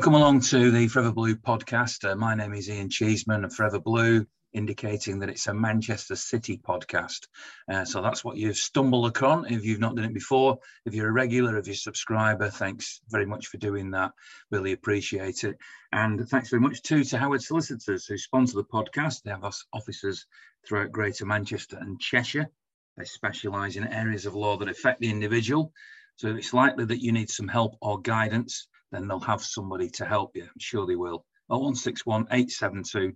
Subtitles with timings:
[0.00, 2.10] Welcome along to the Forever Blue podcast.
[2.10, 4.24] Uh, my name is Ian Cheeseman of Forever Blue,
[4.54, 7.26] indicating that it's a Manchester City podcast.
[7.70, 10.58] Uh, so that's what you've stumbled upon if you've not done it before.
[10.86, 14.12] If you're a regular, if you're a subscriber, thanks very much for doing that.
[14.50, 15.58] Really appreciate it.
[15.92, 19.20] And thanks very much too to Howard Solicitors who sponsor the podcast.
[19.22, 20.24] They have us offices
[20.66, 22.48] throughout Greater Manchester and Cheshire.
[22.96, 25.74] They specialise in areas of law that affect the individual.
[26.16, 30.04] So it's likely that you need some help or guidance, then they'll have somebody to
[30.04, 30.42] help you.
[30.42, 31.24] I'm sure they will.
[31.48, 33.12] 0161 872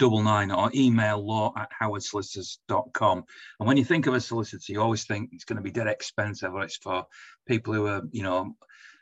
[0.00, 3.24] 9999 or email law at howardsolicitors.com.
[3.60, 5.86] And when you think of a solicitor, you always think it's going to be dead
[5.86, 7.04] expensive or it's for
[7.46, 8.54] people who are, you know,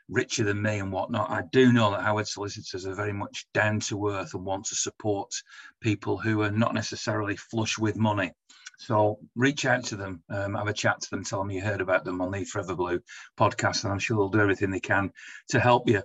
[0.09, 1.29] richer than me and whatnot.
[1.29, 4.75] I do know that Howard solicitors are very much down to earth and want to
[4.75, 5.31] support
[5.81, 8.31] people who are not necessarily flush with money.
[8.81, 11.81] So reach out to them, um, have a chat to them, tell them you heard
[11.81, 12.99] about them on the Forever Blue
[13.39, 15.11] podcast, and I'm sure they'll do everything they can
[15.49, 16.01] to help you.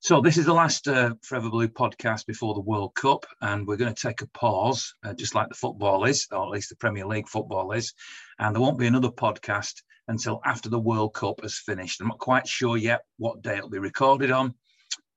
[0.00, 3.78] So this is the last uh, Forever Blue podcast before the World Cup, and we're
[3.78, 6.76] going to take a pause, uh, just like the football is, or at least the
[6.76, 7.94] Premier League football is,
[8.38, 12.02] and there won't be another podcast until after the World Cup has finished.
[12.02, 14.52] I'm not quite sure yet what day it'll be recorded on.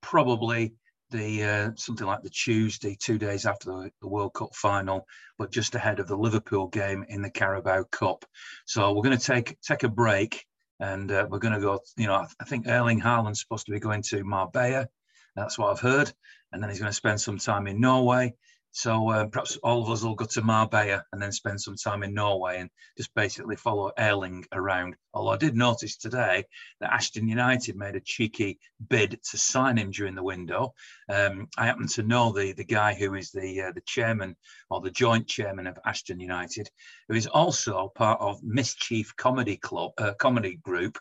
[0.02, 0.76] Probably
[1.11, 5.06] the uh, something like the Tuesday, two days after the, the, World Cup final,
[5.38, 8.25] but just ahead of the Liverpool game in the Carabao Cup.
[8.66, 10.45] So we're going to take take a break,
[10.80, 11.80] and uh, we're going to go.
[11.97, 14.88] You know, I think Erling Haaland's supposed to be going to Marbella.
[15.36, 16.12] That's what I've heard,
[16.52, 18.34] and then he's going to spend some time in Norway.
[18.76, 22.04] So uh, perhaps all of us will go to Marbella and then spend some time
[22.04, 24.98] in Norway and just basically follow Erling around.
[25.14, 26.44] Although I did notice today
[26.81, 28.59] that Ashton United made a cheeky
[28.90, 30.73] bid to sign him during the window.
[31.08, 34.36] Um, I happen to know the the guy who is the uh, the chairman
[34.70, 36.70] or the joint chairman of Ashton United,
[37.08, 40.97] who is also part of Mischief Comedy Club, uh, comedy group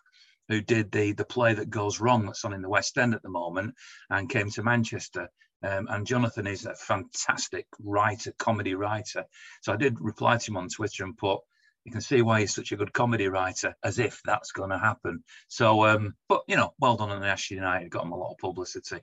[0.48, 3.22] who did the the play that goes wrong that's on in the West End at
[3.24, 3.74] the moment
[4.10, 5.28] and came to Manchester.
[5.62, 9.24] Um, and Jonathan is a fantastic writer, comedy writer.
[9.62, 11.40] So I did reply to him on Twitter and put,
[11.84, 14.78] you can see why he's such a good comedy writer, as if that's going to
[14.78, 15.22] happen.
[15.48, 18.32] So, um, but you know, well done on the Ashton United, got him a lot
[18.32, 19.00] of publicity.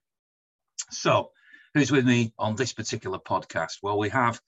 [0.90, 1.32] So,
[1.74, 3.78] who's with me on this particular podcast?
[3.82, 4.40] Well, we have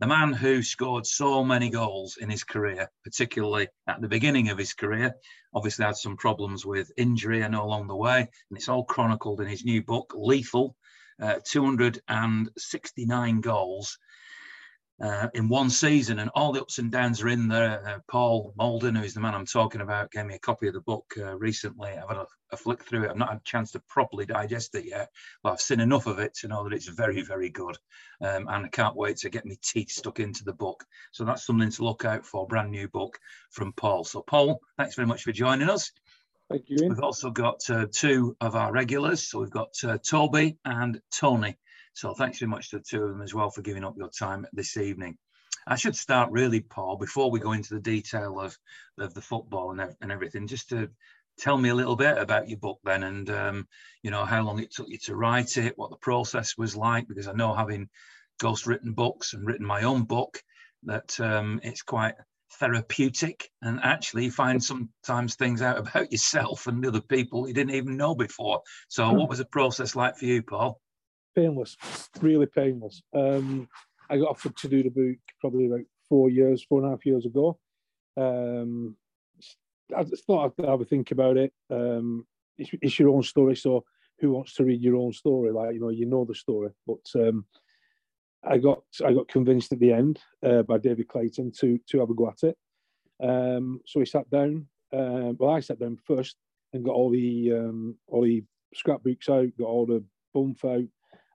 [0.00, 4.58] the man who scored so many goals in his career, particularly at the beginning of
[4.58, 5.14] his career.
[5.52, 9.40] Obviously, had some problems with injury and all along the way, and it's all chronicled
[9.40, 10.74] in his new book, Lethal
[11.20, 13.98] uh, 269 goals
[15.00, 17.82] uh, in one season, and all the ups and downs are in there.
[17.86, 20.82] Uh, Paul Moulden, who's the man I'm talking about, gave me a copy of the
[20.82, 21.90] book uh, recently.
[21.90, 23.10] I've had a, a, flick through it.
[23.10, 25.08] I've not had a chance to properly digest it yet,
[25.42, 27.78] but I've seen enough of it to know that it's very, very good.
[28.20, 30.84] Um, and I can't wait to get my teeth stuck into the book.
[31.12, 32.46] So that's something to look out for.
[32.46, 33.18] Brand new book
[33.50, 34.04] from Paul.
[34.04, 35.90] So, Paul, thanks very much for joining us.
[36.50, 36.78] Thank you.
[36.80, 36.88] Ian.
[36.88, 39.28] We've also got uh, two of our regulars.
[39.28, 41.56] So we've got uh, Toby and Tony.
[41.92, 44.10] So thanks very much to the two of them as well for giving up your
[44.10, 45.16] time this evening.
[45.66, 48.56] I should start really, Paul, before we go into the detail of,
[48.98, 50.88] of the football and, and everything, just to
[51.38, 53.68] tell me a little bit about your book then and, um,
[54.02, 57.06] you know, how long it took you to write it, what the process was like,
[57.06, 57.88] because I know having
[58.40, 60.42] ghost written books and written my own book,
[60.84, 62.14] that um, it's quite
[62.54, 67.96] therapeutic and actually find sometimes things out about yourself and other people you didn't even
[67.96, 68.60] know before.
[68.88, 69.16] So, hmm.
[69.16, 70.80] what was the process like for you, Paul?
[71.34, 71.76] Painless,
[72.20, 73.02] really painless.
[73.14, 73.68] Um,
[74.08, 77.06] I got offered to do the book probably about four years, four and a half
[77.06, 77.58] years ago.
[78.16, 78.96] Um,
[79.96, 81.52] I just thought I'd have a think about it.
[81.70, 82.26] Um,
[82.58, 83.84] it's, it's, your own story, so
[84.18, 85.52] who wants to read your own story?
[85.52, 87.46] Like you know, you know the story, but um,
[88.44, 92.10] I got I got convinced at the end uh, by David Clayton to to have
[92.10, 92.56] a go at it.
[93.22, 94.66] Um, so we sat down.
[94.92, 96.36] Uh, well, I sat down first
[96.72, 98.42] and got all the um, all the
[98.74, 100.84] scrapbooks out, got all the bump out,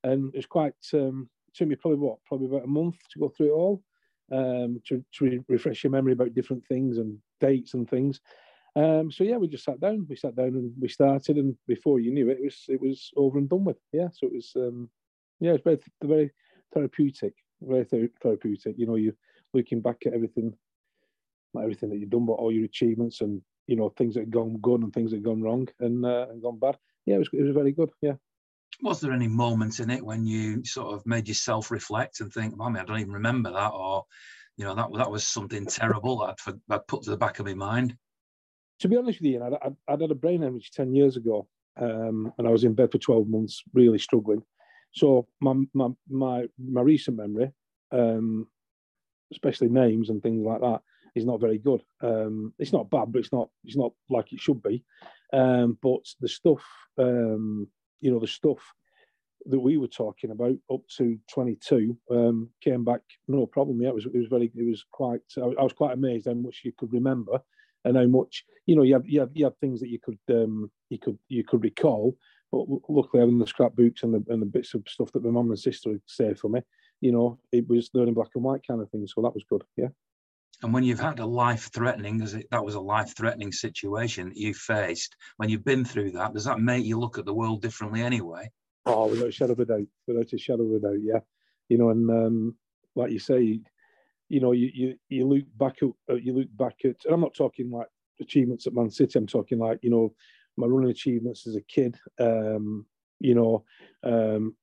[0.03, 3.29] and it's quite um, it took me probably what probably about a month to go
[3.29, 3.83] through it all
[4.31, 8.21] um, to, to re- refresh your memory about different things and dates and things.
[8.75, 10.05] Um, so yeah, we just sat down.
[10.09, 13.11] We sat down and we started, and before you knew it, it was it was
[13.15, 13.77] over and done with.
[13.93, 14.89] Yeah, so it was um,
[15.39, 16.31] yeah, it's very the very
[16.73, 17.85] therapeutic, very
[18.21, 18.75] therapeutic.
[18.77, 19.13] You know, you're
[19.53, 20.53] looking back at everything,
[21.53, 24.31] not everything that you've done, but all your achievements and you know things that have
[24.31, 26.77] gone good and things that have gone wrong and uh, and gone bad.
[27.05, 27.89] Yeah, it was it was very good.
[28.01, 28.13] Yeah.
[28.81, 32.57] Was there any moments in it when you sort of made yourself reflect and think,
[32.57, 34.05] "Mommy, I don't even remember that," or
[34.57, 37.45] you know that that was something terrible that I'd, I'd put to the back of
[37.45, 37.97] my mind?
[38.79, 41.47] To be honest with you, I'd, I'd, I'd had a brain hemorrhage ten years ago,
[41.79, 44.43] um, and I was in bed for twelve months, really struggling.
[44.95, 47.51] So my my my, my recent memory,
[47.91, 48.47] um,
[49.31, 50.81] especially names and things like that,
[51.15, 51.83] is not very good.
[52.01, 54.83] Um, it's not bad, but it's not it's not like it should be.
[55.33, 56.63] Um, but the stuff
[56.97, 57.67] um,
[58.01, 58.59] you know, the stuff
[59.47, 63.81] that we were talking about up to 22 um, came back no problem.
[63.81, 65.21] Yeah, it was it was very it was quite.
[65.37, 67.39] I, was quite amazed how much you could remember
[67.83, 70.19] and how much you know you had you had, you had things that you could
[70.29, 72.17] um, you could you could recall.
[72.51, 75.49] But luckily, having the scrapbooks and the and the bits of stuff that my mum
[75.49, 76.61] and sister had saved for me,
[77.01, 79.07] you know, it was learning black and white kind of thing.
[79.07, 79.63] So that was good.
[79.77, 79.89] Yeah.
[80.63, 84.29] And when you've had a life threatening, as it, that was a life threatening situation
[84.29, 87.33] that you faced, when you've been through that, does that make you look at the
[87.33, 88.49] world differently anyway?
[88.85, 91.19] Oh, without a shadow of a doubt, without a shadow of a doubt, yeah.
[91.67, 92.55] You know, and um,
[92.95, 93.59] like you say,
[94.29, 97.03] you know, you you, you look back at uh, you look back at.
[97.05, 97.87] and I'm not talking like
[98.21, 99.19] achievements at Man City.
[99.19, 100.13] I'm talking like you know
[100.57, 101.97] my running achievements as a kid.
[102.19, 102.85] Um,
[103.19, 103.63] you know,
[104.03, 104.55] um,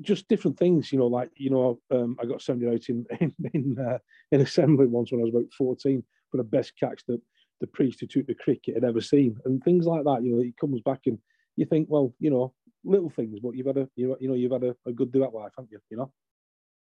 [0.00, 0.92] just different things.
[0.92, 3.98] You know, like you know, um, I got sounded out in in in, uh,
[4.32, 7.20] in assembly once when I was about 14 for the best catch that
[7.60, 10.22] the priest who took the cricket had ever seen, and things like that.
[10.22, 11.18] You know, he comes back and
[11.56, 12.54] you think, well, you know,
[12.84, 15.12] little things, but you've had a you know, you know you've had a, a good
[15.12, 15.78] do at life, haven't you?
[15.90, 16.12] You know.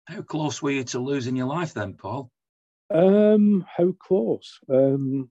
[0.05, 2.31] How close were you to losing your life then, Paul?
[2.93, 4.59] Um, how close?
[4.69, 5.29] Um,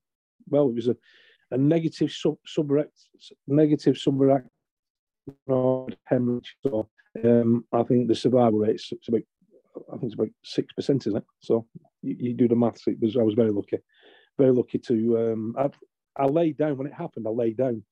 [0.48, 0.96] well, it was a,
[1.50, 2.90] a negative sub subract
[3.46, 4.48] negative subract
[6.04, 6.56] hemorrhage.
[6.62, 6.88] So
[7.24, 9.22] um, I think the survival rate is about
[9.92, 11.24] I think it's about six percent, isn't it?
[11.40, 11.66] So
[12.02, 12.86] you, you, do the maths.
[12.86, 13.78] It was I was very lucky,
[14.38, 15.18] very lucky to.
[15.32, 15.70] Um, I,
[16.16, 17.26] I laid down when it happened.
[17.26, 17.82] I laid down,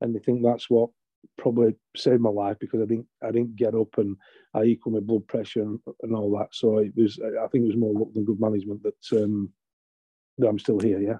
[0.00, 0.90] and I think that's what
[1.38, 4.16] probably saved my life because I didn't I didn't get up and
[4.54, 6.48] I equal my blood pressure and, and all that.
[6.52, 9.50] So it was I think it was more luck than good management that um,
[10.38, 11.00] that I'm still here.
[11.00, 11.18] Yeah.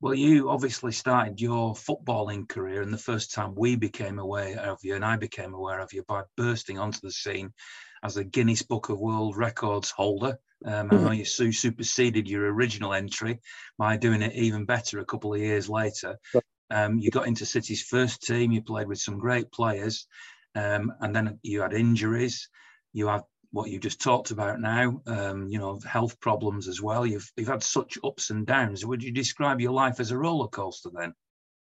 [0.00, 4.78] Well, you obviously started your footballing career, and the first time we became aware of
[4.82, 7.50] you, and I became aware of you by bursting onto the scene
[8.02, 10.38] as a Guinness Book of World Records holder.
[10.66, 13.40] Um, I know you superseded your original entry
[13.78, 16.18] by doing it even better a couple of years later.
[16.70, 18.52] Um, you got into City's first team.
[18.52, 20.06] You played with some great players,
[20.54, 22.50] um, and then you had injuries.
[22.92, 23.22] You had
[23.56, 25.00] what you just talked about now.
[25.06, 27.06] Um, you know, health problems as well.
[27.06, 28.84] You've you've had such ups and downs.
[28.84, 31.14] Would you describe your life as a roller coaster then?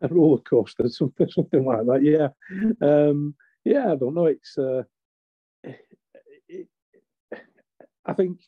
[0.01, 2.03] A roller coaster, something something like that.
[2.03, 2.29] Yeah,
[2.81, 3.35] um,
[3.65, 3.93] yeah.
[3.93, 4.27] I don't know.
[4.27, 4.57] It's.
[4.57, 4.85] Uh,
[5.63, 6.69] it,
[8.07, 8.41] I think.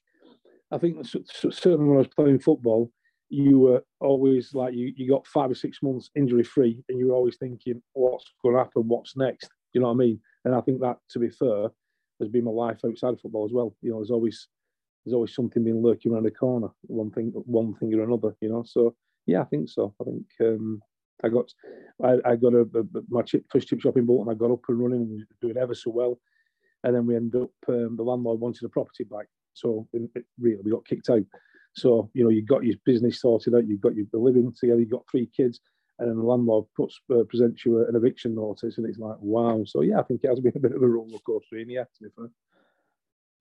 [0.72, 2.90] I think certainly when I was playing football,
[3.28, 7.08] you were always like you, you got five or six months injury free and you
[7.08, 10.54] were always thinking what's going to happen what's next you know what i mean and
[10.54, 11.68] i think that to be fair
[12.20, 13.74] has been my life outside of football as well.
[13.82, 14.48] You know there's always
[15.04, 18.48] there's always something being lurking around the corner one thing one thing or another you
[18.48, 18.64] know.
[18.66, 18.94] So
[19.26, 19.94] yeah i think so.
[20.00, 20.80] I think um,
[21.24, 21.52] i got
[22.04, 24.60] i, I got a, a, my chip, first chip shop in bolton i got up
[24.68, 26.18] and running and doing ever so well.
[26.84, 29.26] And then we ended up um, the landlord wanted the property back.
[29.54, 31.24] So it, really we got kicked out.
[31.76, 34.90] So, you know, you've got your business sorted out, you've got your living together, you've
[34.90, 35.60] got three kids,
[35.98, 39.62] and then the landlord puts uh, presents you an eviction notice, and it's like, wow.
[39.64, 41.84] So, yeah, I think it has been a bit of a roller coaster, in yeah,
[41.84, 42.30] to be fair.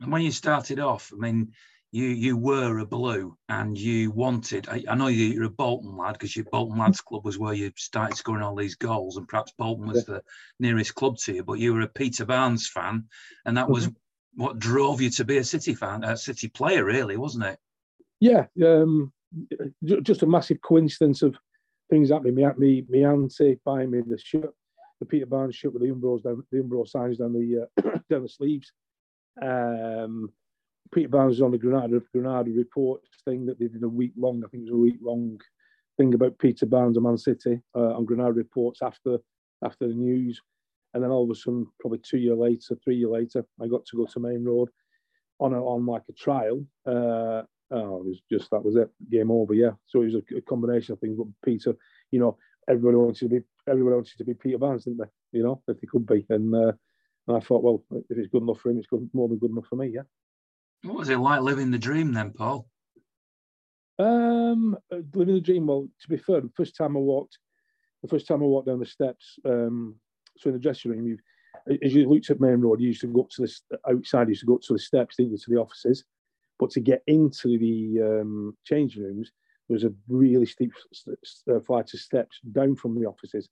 [0.02, 1.54] And when you started off, I mean,
[1.92, 4.68] you you were a blue and you wanted.
[4.70, 7.54] I, I know you, are a Bolton lad because your Bolton Lads Club was where
[7.54, 10.16] you started scoring all these goals, and perhaps Bolton was yeah.
[10.16, 10.24] the
[10.60, 11.44] nearest club to you.
[11.44, 13.06] But you were a Peter Barnes fan,
[13.46, 14.44] and that was mm-hmm.
[14.44, 17.60] what drove you to be a City fan, a City player, really, wasn't it?
[18.20, 19.12] yeah, um,
[19.84, 21.36] just a massive coincidence of
[21.90, 22.36] things happening.
[22.36, 24.54] Me, me, me auntie buying me the shirt,
[25.00, 28.24] the Peter Barnes shirt with the Umbros down, the Umbro signs down the uh, down
[28.24, 28.72] the sleeves.
[29.42, 30.32] Um,
[30.94, 34.44] Peter Barnes was on the Granada Granada reports thing that they did a week long.
[34.44, 35.40] I think it was a week long
[35.98, 39.18] thing about Peter Barnes and Man City uh, on Granada reports after
[39.64, 40.42] after the news.
[40.94, 43.86] And then all of a sudden, probably two year later, three year later, I got
[43.88, 44.70] to go to Maine Road
[45.40, 46.66] on a, on like a trial.
[46.86, 49.54] Uh, oh, it was just that was it, game over.
[49.54, 49.72] Yeah.
[49.86, 51.18] So it was a, a, combination of things.
[51.18, 51.76] But Peter,
[52.12, 52.38] you know,
[52.70, 55.38] everybody wanted to be everybody wanted to be Peter Barnes, didn't they?
[55.38, 56.26] You know, if they could be.
[56.30, 56.74] And, uh,
[57.28, 59.52] and I thought, well, if it's good enough for him, it's good, more than good
[59.52, 59.92] enough for me.
[59.94, 60.04] Yeah.
[60.84, 62.68] What was it like living the dream then, Paul?
[63.98, 64.78] Um,
[65.14, 65.68] living the dream.
[65.68, 67.40] Well, to be fair, the first time I walked,
[68.04, 69.96] the first time I walked down the steps, um,
[70.38, 71.18] so in the dressing room, you
[71.84, 74.32] as you looked at Maine Road, you used to go up to the outside, you
[74.32, 76.04] used to go up to the steps, didn't you, to the offices.
[76.60, 79.32] But to get into the um, changing rooms,
[79.68, 80.72] there was a really steep
[81.08, 83.50] uh, flight of steps down from the offices.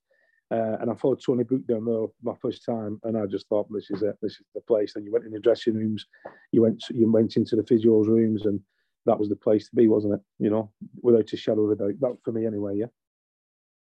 [0.51, 3.67] Uh, and I followed Tony Book down there my first time, and I just thought,
[3.71, 4.95] this is it, this is the place.
[4.95, 6.05] And you went in the dressing rooms,
[6.51, 8.59] you went you went into the physio's rooms, and
[9.05, 10.21] that was the place to be, wasn't it?
[10.37, 11.99] You know, without a shadow of a doubt.
[11.99, 12.77] That for me, anyway.
[12.77, 12.87] Yeah.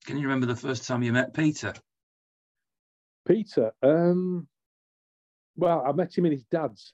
[0.05, 1.73] Can you remember the first time you met Peter?
[3.27, 4.47] Peter, um,
[5.55, 6.93] well, I met him in his dad's.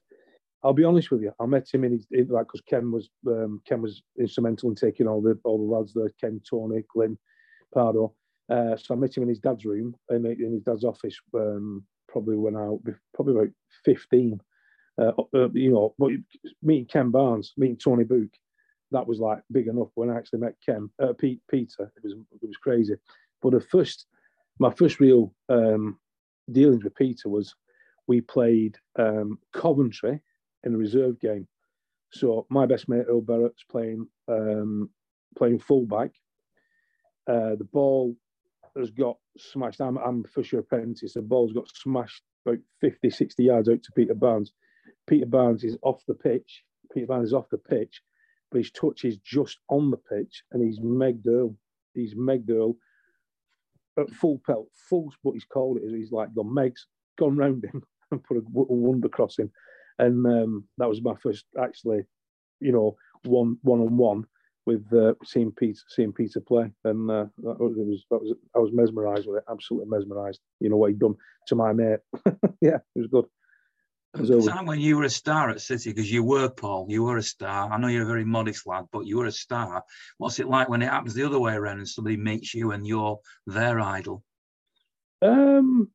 [0.62, 1.32] I'll be honest with you.
[1.40, 4.74] I met him in his in, like because Ken was um, Ken was instrumental in
[4.74, 6.10] taking all the all the lads there.
[6.20, 7.16] Ken, Tony, Glyn,
[7.74, 8.12] Pardoe.
[8.50, 11.84] Uh, so I met him in his dad's room in, in his dad's office um,
[12.08, 12.74] probably when I
[13.14, 13.52] probably about
[13.84, 14.40] fifteen.
[15.00, 15.94] Uh, uh, you know,
[16.60, 18.30] meeting Ken Barnes, meeting Tony Book,
[18.90, 19.90] that was like big enough.
[19.94, 22.96] When I actually met Ken, uh, Pete, Peter, it was it was crazy.
[23.40, 24.06] But the first,
[24.58, 26.00] my first real um,
[26.50, 27.54] dealings with Peter was
[28.08, 30.20] we played um, Coventry
[30.64, 31.46] in a reserve game.
[32.12, 34.90] So my best mate Earl Barrett's playing um,
[35.36, 36.10] playing fullback.
[37.26, 38.16] Uh, the ball
[38.76, 39.80] has got smashed.
[39.80, 41.14] I'm, I'm Fisher apprentice.
[41.14, 44.52] The ball's got smashed about 50, 60 yards out to Peter Barnes.
[45.06, 46.64] Peter Barnes is off the pitch.
[46.92, 48.00] Peter Barnes is off the pitch,
[48.50, 51.54] but his touch is just on the pitch and he's megged Earl.
[51.94, 52.76] He's megged Earl
[53.98, 55.94] at full pelt, full, what he's called it.
[55.94, 56.86] He's like gone Meg's
[57.18, 59.50] gone round him and put a, a wonder cross in.
[59.98, 62.04] And um, that was my first actually,
[62.60, 64.26] you know, one one on one
[64.66, 68.34] with uh, seeing Peter seeing Peter play, and uh, that was, it was that was
[68.54, 70.40] I was mesmerised with it, absolutely mesmerised.
[70.60, 71.16] You know what he'd done
[71.48, 72.00] to my mate.
[72.60, 73.24] yeah, it was good.
[74.16, 77.18] Was time when you were a star at City, because you were Paul, you were
[77.18, 77.70] a star.
[77.70, 79.84] I know you're a very modest lad, but you were a star.
[80.16, 82.86] What's it like when it happens the other way around and somebody meets you and
[82.86, 84.24] you're their idol?
[85.20, 85.90] Um,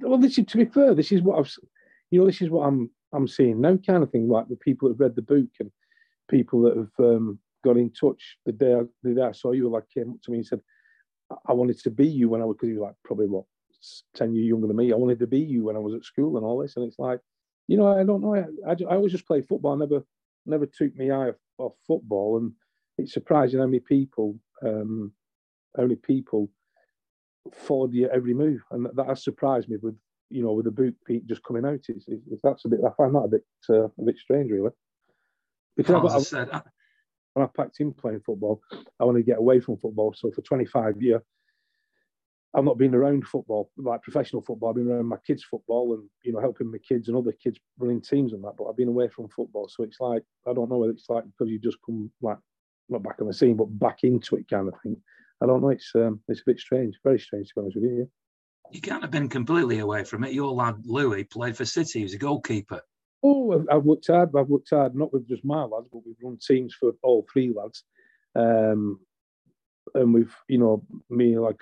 [0.00, 1.52] well, this is to be fair, this is what I've,
[2.10, 4.28] you know, this is what I'm I'm seeing now, kind of thing.
[4.28, 5.70] Like the people that have read the book and
[6.28, 9.68] people that have um, got in touch the day I, the day I saw you,
[9.68, 10.60] like came up to me and said,
[11.46, 13.44] I wanted to be you when I was, because you were like probably what,
[14.16, 14.92] 10 years younger than me.
[14.92, 16.76] I wanted to be you when I was at school and all this.
[16.76, 17.20] And it's like,
[17.68, 18.34] you know, I don't know.
[18.34, 19.74] I, I, I always just play football.
[19.74, 20.02] I never,
[20.46, 22.38] never took my eye off, off football.
[22.38, 22.52] And
[22.96, 25.12] it's surprising how many people, um,
[25.76, 26.50] how many people
[27.54, 28.62] followed you every move.
[28.70, 29.96] And that, that has surprised me with,
[30.30, 31.80] you know, with the boot peak just coming out.
[31.88, 34.70] It's, it's, that's a bit, I find that a bit, uh, a bit strange, really.
[35.76, 36.48] Because well, I, I, said,
[37.34, 38.60] when I packed in playing football,
[39.00, 40.14] I want to get away from football.
[40.16, 41.22] So for 25 years,
[42.54, 44.70] I've not been around football, like professional football.
[44.70, 47.58] I've been around my kids' football and, you know, helping my kids and other kids
[47.78, 48.54] running teams and that.
[48.56, 49.68] But I've been away from football.
[49.68, 52.38] So it's like, I don't know whether it's like because you just come, like,
[52.88, 54.96] not back on the scene, but back into it kind of thing.
[55.42, 55.68] I don't know.
[55.68, 57.98] It's um, it's a bit strange, very strange to be honest with you.
[57.98, 58.04] Yeah.
[58.70, 60.32] You can't have been completely away from it.
[60.32, 62.00] Your lad Louis played for City.
[62.00, 62.82] He was a goalkeeper.
[63.22, 64.30] Oh, I've worked hard.
[64.36, 67.52] I've worked hard, not with just my lads, but we've run teams for all three
[67.52, 67.84] lads.
[68.36, 69.00] Um,
[69.94, 71.60] and we've, you know, me like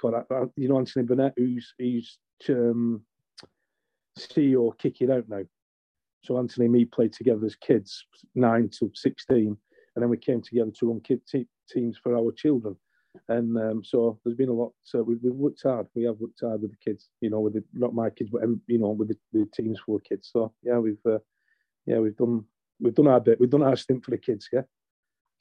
[0.57, 3.03] you know Anthony Burnett, who's who's um,
[4.19, 5.43] CEO Kick It Out now.
[6.25, 9.57] So Anthony and me played together as kids, nine to sixteen,
[9.95, 12.77] and then we came together to run kid te- teams for our children.
[13.29, 14.73] And um, so there's been a lot.
[14.85, 15.87] So we've, we've, worked hard.
[15.95, 18.43] We have worked hard with the kids, you know, with the, not my kids, but
[18.43, 20.31] um, you know, with the, the teams full of kids.
[20.33, 21.19] So yeah, we've uh,
[21.87, 22.45] yeah, we've done
[22.81, 23.41] we've done our bit.
[23.41, 24.49] We've done our stint for the kids.
[24.53, 24.63] Yeah.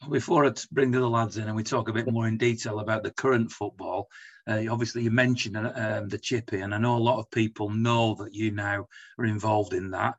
[0.09, 2.79] Before I bring the other lads in and we talk a bit more in detail
[2.79, 4.07] about the current football,
[4.47, 7.69] uh, obviously you mentioned uh, um, the chippy, and I know a lot of people
[7.69, 10.15] know that you now are involved in that.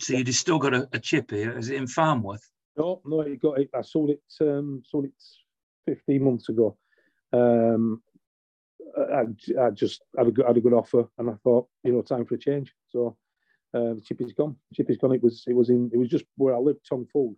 [0.00, 1.42] So you just still got a, a chippy?
[1.42, 2.42] Is it in Farnworth?
[2.76, 3.70] No, no, you got it.
[3.74, 4.22] I sold it.
[4.40, 5.12] Um, sold it
[5.86, 6.76] 15 months ago.
[7.32, 8.02] Um,
[8.96, 9.24] I,
[9.60, 12.24] I just had a, good, had a good offer, and I thought, you know, time
[12.24, 12.72] for a change.
[12.88, 13.16] So
[13.74, 14.56] uh, the chip is gone.
[14.70, 15.12] The chip is gone.
[15.12, 17.36] It was it was in it was just where I lived, Tonge Fold.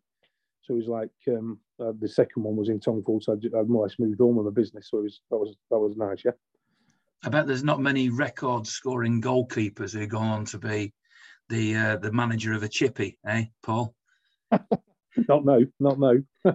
[0.63, 3.59] So it was like um, uh, the second one was in Tonge Fold, so I,
[3.59, 4.89] I more or less moved home with the business.
[4.91, 6.33] So it was that was that was nice, yeah.
[7.23, 10.95] I bet there's not many record scoring goalkeepers who go on to be
[11.49, 13.95] the uh, the manager of a chippy, eh, Paul?
[15.29, 16.23] not no, not no.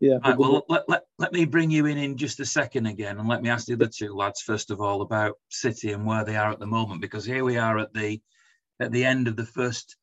[0.00, 0.18] yeah.
[0.24, 3.28] Right, well, let, let, let me bring you in in just a second again, and
[3.28, 6.36] let me ask the other two lads first of all about City and where they
[6.36, 8.20] are at the moment, because here we are at the
[8.80, 9.96] at the end of the first.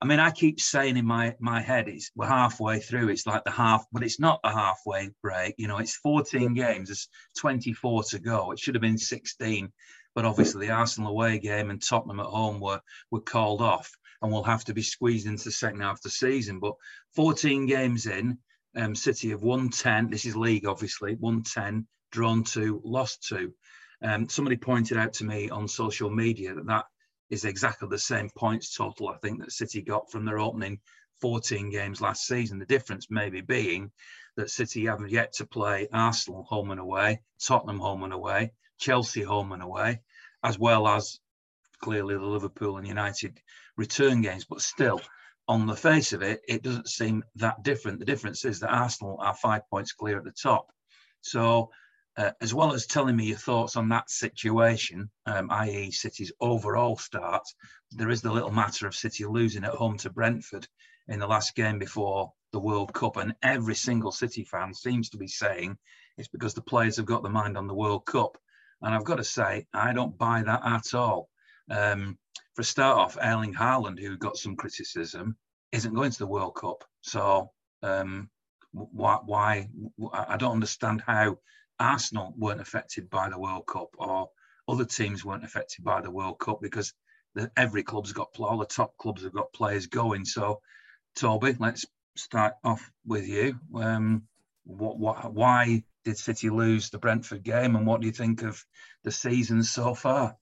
[0.00, 3.08] I mean, I keep saying in my my head, it's we're halfway through.
[3.08, 5.54] It's like the half, but it's not the halfway break.
[5.58, 6.88] You know, it's 14 games.
[6.88, 8.52] There's 24 to go.
[8.52, 9.72] It should have been 16,
[10.14, 12.80] but obviously the Arsenal away game and Tottenham at home were
[13.10, 13.90] were called off,
[14.22, 16.60] and we'll have to be squeezed into the second half of the season.
[16.60, 16.74] But
[17.14, 18.38] 14 games in,
[18.76, 20.10] um, City of 110.
[20.10, 23.52] This is league, obviously, 110, drawn two, lost two.
[24.02, 26.86] Um, somebody pointed out to me on social media that that
[27.30, 30.80] is exactly the same points total, I think, that City got from their opening
[31.20, 32.58] 14 games last season.
[32.58, 33.92] The difference maybe being
[34.36, 39.22] that City haven't yet to play Arsenal home and away, Tottenham home and away, Chelsea
[39.22, 40.00] home and away,
[40.42, 41.20] as well as
[41.80, 43.40] clearly the Liverpool and United
[43.76, 44.44] return games.
[44.44, 45.00] But still,
[45.48, 47.98] on the face of it, it doesn't seem that different.
[47.98, 50.70] The difference is that Arsenal are five points clear at the top.
[51.20, 51.70] So,
[52.16, 56.96] uh, as well as telling me your thoughts on that situation, um, i.e., City's overall
[56.96, 57.42] start,
[57.90, 60.66] there is the little matter of City losing at home to Brentford
[61.08, 63.16] in the last game before the World Cup.
[63.16, 65.78] And every single City fan seems to be saying
[66.18, 68.36] it's because the players have got their mind on the World Cup
[68.82, 71.28] And I've got to say, I don't buy that at all.
[71.70, 72.18] Um,
[72.54, 75.36] for a start off, Erling Haaland, who got some criticism,
[75.72, 76.84] isn't going to the World Cup.
[77.00, 77.50] So
[77.82, 78.30] um,
[78.72, 79.68] why, why?
[80.12, 81.38] I don't understand how
[81.78, 84.30] Arsenal weren't affected by the World Cup or
[84.68, 86.92] other teams weren't affected by the World Cup because
[87.34, 90.24] the, every club's got all the top clubs have got players going.
[90.24, 90.60] So,
[91.16, 93.58] Toby, let's start off with you.
[93.74, 94.24] Um,
[94.64, 98.64] what, what, why did City lose the Brentford game, and what do you think of
[99.04, 100.36] the season so far?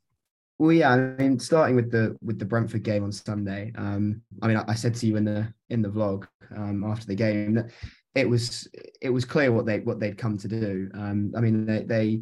[0.60, 3.72] Well, yeah, I mean, starting with the with the Brentford game on Sunday.
[3.76, 7.06] Um, I mean, I, I said to you in the in the vlog um, after
[7.06, 7.70] the game that
[8.14, 8.68] it was
[9.00, 10.90] it was clear what they what they'd come to do.
[10.92, 12.20] Um, I mean, they they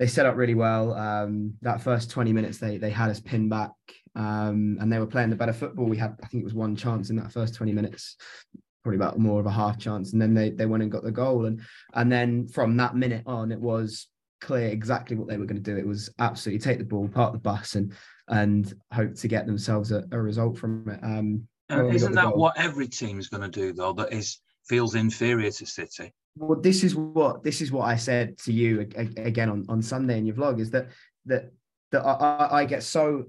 [0.00, 0.92] they set up really well.
[0.92, 3.70] Um, that first twenty minutes, they they had us pinned back,
[4.16, 5.86] um, and they were playing the better football.
[5.86, 8.16] We had, I think, it was one chance in that first twenty minutes,
[8.82, 11.12] probably about more of a half chance, and then they they went and got the
[11.12, 11.60] goal, and
[11.94, 14.08] and then from that minute on, it was
[14.40, 15.76] clear exactly what they were going to do.
[15.76, 17.92] It was absolutely take the ball, park the bus, and
[18.28, 21.00] and hope to get themselves a, a result from it.
[21.02, 22.36] Um, isn't that goal.
[22.36, 23.92] what every team's going to do though?
[23.92, 26.12] That is feels inferior to City.
[26.36, 30.18] Well, this is what this is what I said to you again on, on Sunday
[30.18, 30.88] in your vlog is that
[31.26, 31.50] that
[31.90, 33.24] that I, I get so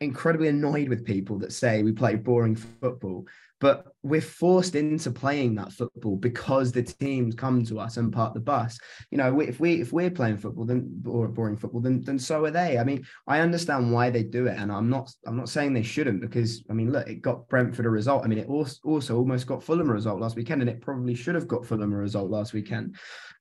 [0.00, 3.26] incredibly annoyed with people that say we play boring football
[3.60, 8.32] but we're forced into playing that football because the teams come to us and part
[8.32, 8.78] the bus.
[9.10, 12.44] You know, if we if we're playing football, then or boring football, then then so
[12.46, 12.78] are they.
[12.78, 15.82] I mean, I understand why they do it, and I'm not I'm not saying they
[15.82, 18.24] shouldn't because I mean, look, it got Brentford a result.
[18.24, 21.14] I mean, it also also almost got Fulham a result last weekend, and it probably
[21.14, 22.96] should have got Fulham a result last weekend.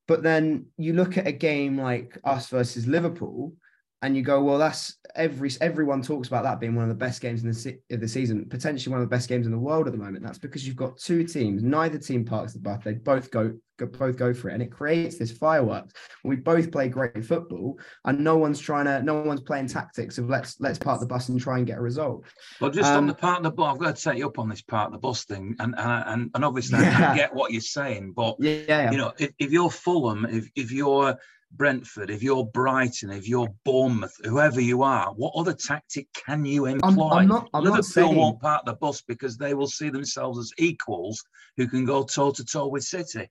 [0.05, 3.53] But then you look at a game like us versus Liverpool
[4.01, 7.21] and you go, well, that's every everyone talks about that being one of the best
[7.21, 9.87] games in the, of the season, potentially one of the best games in the world
[9.87, 10.23] at the moment.
[10.23, 11.63] That's because you've got two teams.
[11.63, 12.81] Neither team parks the bus.
[12.83, 15.93] They both go, go both go for it, and it creates this fireworks.
[16.23, 20.29] We both play great football, and no one's trying to, no one's playing tactics of
[20.29, 22.23] let's let's park the bus and try and get a result.
[22.61, 24.39] Well, just um, on the part of the bus, I've got to set you up
[24.39, 27.11] on this part of the bus thing, and and and obviously yeah.
[27.11, 28.91] I get what you're saying, but yeah, yeah.
[28.91, 31.17] you know, if, if you're Fulham, if if you're
[31.51, 36.65] Brentford, if you're Brighton, if you're Bournemouth, whoever you are, what other tactic can you
[36.65, 37.09] employ?
[37.09, 38.15] I'm, I'm not, I'm Liverpool saying...
[38.15, 41.23] won't part the bus because they will see themselves as equals
[41.57, 43.29] who can go toe to toe with City.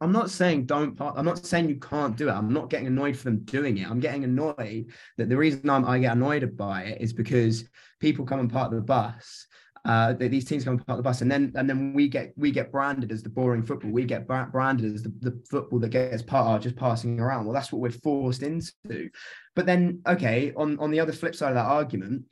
[0.00, 1.14] I'm not saying don't park.
[1.16, 2.32] I'm not saying you can't do it.
[2.32, 3.90] I'm not getting annoyed for them doing it.
[3.90, 7.64] I'm getting annoyed that the reason I'm, I get annoyed by it is because
[7.98, 9.47] people come and park the bus
[9.84, 12.50] uh, these teams come part of the bus, and then and then we get we
[12.50, 13.90] get branded as the boring football.
[13.90, 17.44] We get branded as the, the football that gets part just passing around.
[17.44, 19.10] Well, that's what we're forced into.
[19.54, 22.24] But then, okay, on on the other flip side of that argument,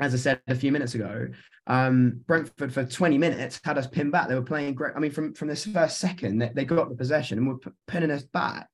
[0.00, 1.28] as I said a few minutes ago,
[1.66, 4.28] um, Brentford for 20 minutes had us pinned back.
[4.28, 4.94] They were playing great.
[4.96, 8.10] I mean, from from this first second, they, they got the possession and were pinning
[8.10, 8.68] us back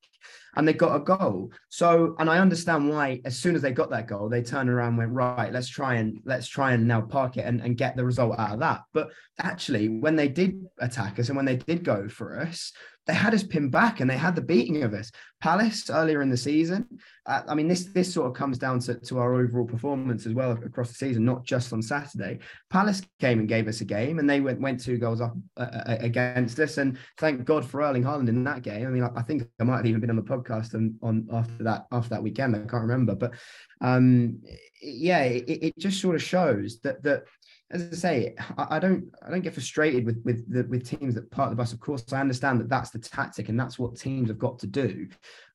[0.56, 1.52] and they got a goal.
[1.68, 4.88] So, and I understand why as soon as they got that goal, they turned around
[4.90, 7.96] and went, right, let's try and let's try and now park it and, and get
[7.96, 8.82] the result out of that.
[8.92, 12.72] But actually, when they did attack us and when they did go for us,
[13.06, 15.12] they had us pinned back and they had the beating of us.
[15.40, 16.86] Palace earlier in the season,
[17.26, 20.34] uh, I mean, this this sort of comes down to, to our overall performance as
[20.34, 22.40] well across the season, not just on Saturday.
[22.70, 25.60] Palace came and gave us a game, and they went went two goals up uh,
[25.60, 26.78] uh against us.
[26.78, 28.86] And thank God for Erling Haaland in that game.
[28.86, 31.28] I mean, I, I, think I might have even been on the podcast on, on
[31.32, 32.54] after that after that weekend.
[32.54, 33.32] I can't remember, but
[33.80, 34.42] um,
[34.82, 37.24] yeah, it, it just sort of shows that that
[37.70, 41.16] as I say, I, I, don't I don't get frustrated with with the, with teams
[41.16, 41.72] that part of the bus.
[41.72, 44.68] Of course, I understand that that's the tactic and that's what teams have got to
[44.68, 45.08] do.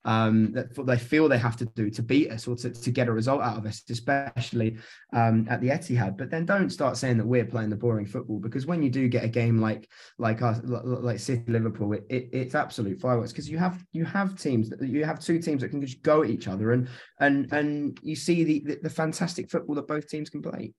[0.03, 3.07] Um, that they feel they have to do to beat us or to, to get
[3.07, 4.77] a result out of us, especially
[5.13, 6.17] um, at the Etihad.
[6.17, 9.07] But then don't start saying that we're playing the boring football because when you do
[9.07, 13.49] get a game like like us like City Liverpool, it, it, it's absolute fireworks because
[13.49, 16.29] you have you have teams that you have two teams that can just go at
[16.29, 20.29] each other and and and you see the, the, the fantastic football that both teams
[20.29, 20.73] can play.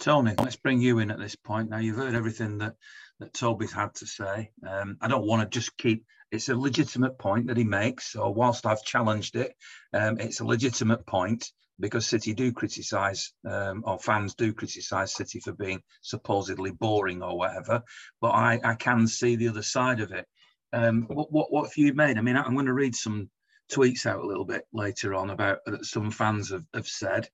[0.00, 1.70] Tony, let's bring you in at this point.
[1.70, 2.74] Now you've heard everything that
[3.20, 4.50] that Toby's had to say.
[4.66, 6.04] Um, I don't want to just keep.
[6.30, 8.12] It's a legitimate point that he makes.
[8.12, 9.54] So whilst I've challenged it,
[9.92, 15.40] um, it's a legitimate point because City do criticise, um, or fans do criticise City
[15.40, 17.82] for being supposedly boring or whatever.
[18.20, 20.26] But I, I can see the other side of it.
[20.72, 22.18] Um, what, what what have you made?
[22.18, 23.30] I mean, I'm going to read some
[23.72, 27.28] tweets out a little bit later on about that some fans have, have said.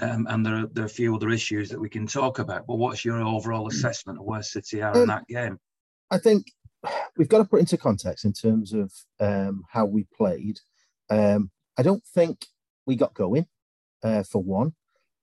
[0.00, 2.66] Um, and there are, there are a few other issues that we can talk about.
[2.66, 3.70] But what's your overall hmm.
[3.70, 5.58] assessment of where City are um, in that game?
[6.10, 6.46] I think
[7.16, 10.60] we've got to put into context in terms of um, how we played.
[11.10, 12.46] Um, I don't think
[12.86, 13.46] we got going
[14.02, 14.74] uh, for one.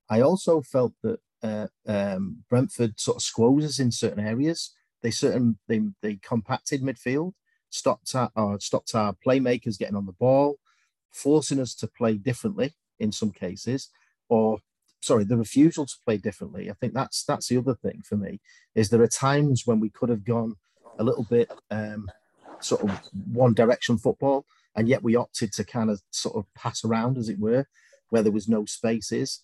[0.09, 4.73] I also felt that uh, um, Brentford sort of squoze us in certain areas.
[5.01, 7.33] They certain they they compacted midfield,
[7.69, 10.57] stopped our, stopped our playmakers getting on the ball.
[11.11, 13.89] forcing us to play differently in some cases,
[14.29, 14.59] or
[15.01, 16.69] sorry, the refusal to play differently.
[16.69, 18.39] I think that's that's the other thing for me
[18.75, 20.55] is there are times when we could have gone
[20.97, 22.09] a little bit um,
[22.59, 26.83] sort of one direction football, and yet we opted to kind of sort of pass
[26.83, 27.65] around, as it were,
[28.09, 29.41] where there was no spaces.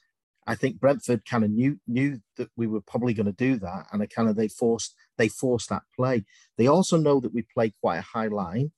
[0.48, 3.88] I think Brentford kind of knew knew that we were probably going to do that,
[3.92, 6.26] and kind of they forced they forced that play.
[6.58, 8.72] They also know that we play quite a high line,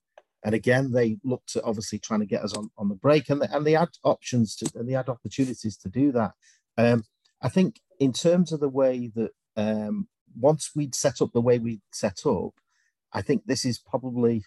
[0.47, 3.43] and again they looked at obviously trying to get us on, on the break, and
[3.51, 6.31] and they had options to and they had opportunities to do that.
[6.77, 7.03] Um,
[7.41, 10.07] I think in terms of the way that um,
[10.39, 12.53] once we'd set up the way we set up,
[13.11, 14.45] I think this is probably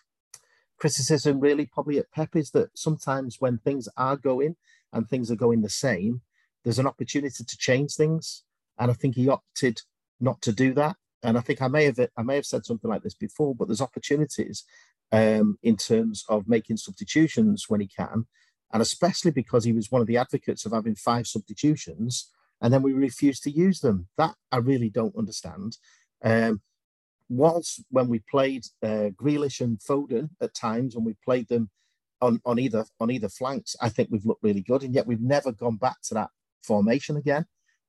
[0.79, 4.57] criticism really probably at Pep is that sometimes when things are going
[4.95, 6.23] and things are going the same,
[6.65, 8.43] there's an opportunity to change things.
[8.79, 9.83] And I think he opted
[10.19, 10.97] not to do that.
[11.23, 13.69] And I think I may have I may have said something like this before, but
[13.69, 14.65] there's opportunities
[15.13, 18.27] um, in terms of making substitutions when he can,
[18.73, 22.83] and especially because he was one of the advocates of having five substitutions, and then
[22.83, 24.09] we refused to use them.
[24.17, 25.79] That I really don't understand.
[26.23, 26.61] Um,
[27.29, 31.71] whilst when we played uh, Grealish and Foden at times, when we played them
[32.21, 35.21] on, on either on either flanks, I think we've looked really good, and yet we've
[35.21, 36.31] never gone back to that
[36.63, 37.47] formation again.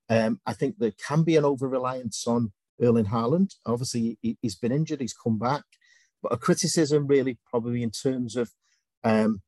[0.10, 3.55] Um, I think there can be an over reliance on Erling Haaland.
[3.65, 5.63] Obviously, he, has been injured, he's come back,
[6.21, 8.51] but a criticism really probably in terms of
[9.03, 9.41] um,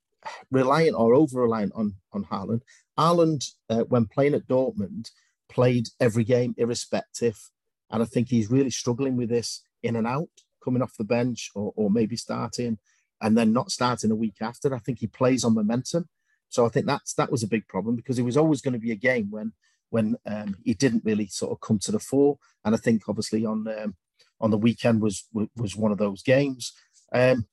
[0.51, 2.61] reliant or over reliant on on Haaland.
[2.97, 5.09] Haaland, uh, when playing at Dortmund,
[5.49, 7.49] played every game irrespective,
[7.89, 10.29] and I think he's really struggling with this in and out,
[10.63, 12.77] coming off the bench or, or maybe starting
[13.21, 14.73] and then not starting a week after.
[14.75, 16.09] I think he plays on momentum.
[16.49, 18.79] So I think that's that was a big problem because it was always going to
[18.79, 19.53] be a game when
[19.89, 22.37] when um, he didn't really sort of come to the fore.
[22.65, 23.95] And I think obviously on um,
[24.43, 25.25] on the weekend was
[25.55, 26.73] was one of those games.
[27.13, 27.47] Um,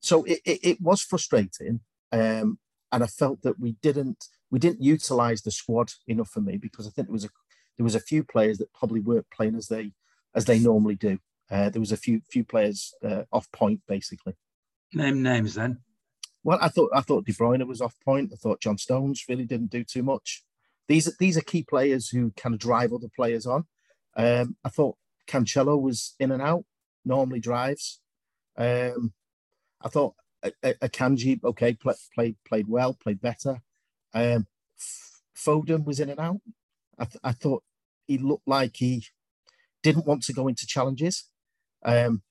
[0.00, 1.80] so it, it, it, was frustrating,
[2.12, 2.58] um,
[2.92, 6.86] and I felt that we didn't we didn't utilize the squad enough for me because
[6.86, 7.30] I think there was a
[7.76, 9.92] there was a few players that probably weren't playing as they
[10.34, 11.18] as they normally do.
[11.50, 14.34] Uh, there was a few few players uh, off point basically.
[14.94, 15.80] Name names then.
[16.44, 18.30] Well, I thought I thought De Bruyne was off point.
[18.32, 20.44] I thought John Stones really didn't do too much.
[20.86, 23.66] These these are key players who kind of drive other players on.
[24.16, 26.64] Um, I thought Cancelo was in and out.
[27.04, 28.00] Normally drives.
[28.56, 29.12] Um,
[29.82, 30.14] I thought
[30.62, 33.62] Akanji okay play, played played well, played better.
[34.14, 34.46] Um,
[35.36, 36.40] Foden was in and out.
[36.98, 37.62] I, th- I thought
[38.06, 39.04] he looked like he
[39.82, 41.28] didn't want to go into challenges.
[41.84, 42.22] Um,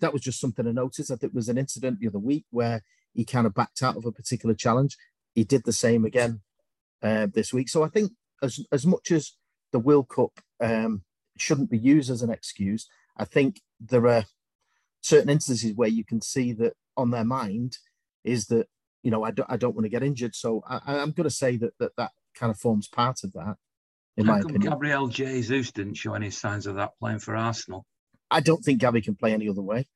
[0.00, 1.10] that was just something I noticed.
[1.10, 3.96] I think there was an incident the other week where he kind of backed out
[3.96, 4.96] of a particular challenge.
[5.34, 6.40] He did the same again
[7.02, 7.68] uh, this week.
[7.68, 9.32] So I think as as much as
[9.72, 11.02] the World Cup um,
[11.40, 14.24] shouldn't be used as an excuse, I think there are
[15.00, 17.78] certain instances where you can see that on their mind
[18.24, 18.68] is that
[19.02, 20.34] you know I don't I don't want to get injured.
[20.34, 23.56] So I, I'm going to say that that that kind of forms part of that.
[24.16, 27.36] In How my come opinion, Gabriel Jesus didn't show any signs of that playing for
[27.36, 27.86] Arsenal?
[28.30, 29.86] I don't think Gabby can play any other way.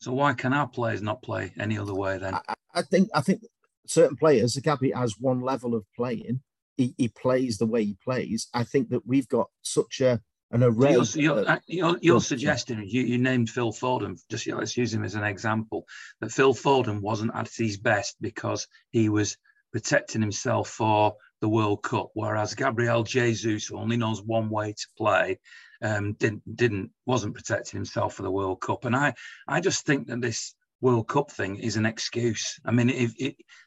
[0.00, 2.34] So why can our players not play any other way then?
[2.34, 3.42] I, I think I think
[3.86, 6.40] certain players, Gabby has one level of playing.
[6.76, 8.48] He, he plays the way he plays.
[8.52, 10.94] I think that we've got such a an array.
[11.04, 14.18] So you're, you're, you're, you're suggesting you, you named Phil Foden.
[14.30, 15.86] Just let's use him as an example.
[16.20, 19.36] That Phil Foden wasn't at his best because he was
[19.72, 24.86] protecting himself for the World Cup, whereas Gabriel Jesus, who only knows one way to
[24.96, 25.38] play,
[25.82, 28.84] um, didn't didn't wasn't protecting himself for the World Cup.
[28.84, 29.14] And I
[29.46, 32.58] I just think that this World Cup thing is an excuse.
[32.64, 33.14] I mean, if,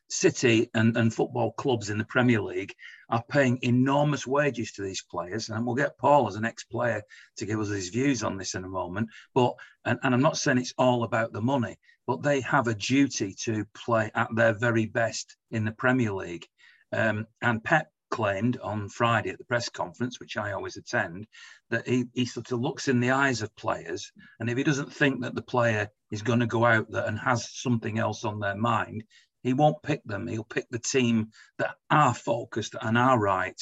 [0.09, 2.73] City and, and football clubs in the Premier League
[3.09, 7.03] are paying enormous wages to these players, and we'll get Paul as an ex-player
[7.37, 9.09] to give us his views on this in a moment.
[9.35, 9.53] But
[9.85, 13.35] and, and I'm not saying it's all about the money, but they have a duty
[13.43, 16.47] to play at their very best in the Premier League.
[16.91, 21.27] Um, and Pep claimed on Friday at the press conference, which I always attend,
[21.69, 24.11] that he, he sort of looks in the eyes of players.
[24.39, 27.19] And if he doesn't think that the player is going to go out there and
[27.19, 29.03] has something else on their mind,
[29.43, 30.27] he won't pick them.
[30.27, 33.61] He'll pick the team that are focused and are right.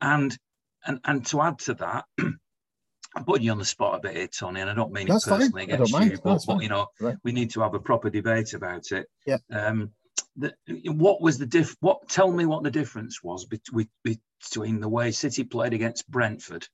[0.00, 0.36] And
[0.86, 4.28] and and to add to that, I'm putting you on the spot a bit here,
[4.28, 5.74] Tony, and I don't mean That's it personally fine.
[5.74, 7.16] against you, but, but, you know, right.
[7.24, 9.06] we need to have a proper debate about it.
[9.26, 9.38] Yeah.
[9.50, 9.92] Um,
[10.36, 11.76] the, what was the diff?
[11.80, 16.68] What tell me what the difference was between the way City played against Brentford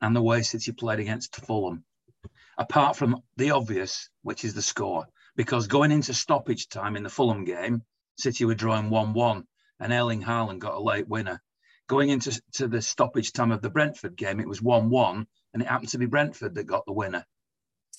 [0.00, 1.84] and the way City played against Fulham,
[2.58, 5.06] apart from the obvious, which is the score.
[5.36, 7.82] Because going into stoppage time in the Fulham game,
[8.16, 9.44] City were drawing one-one,
[9.80, 11.42] and Erling Haaland got a late winner.
[11.88, 15.68] Going into to the stoppage time of the Brentford game, it was one-one, and it
[15.68, 17.24] happened to be Brentford that got the winner.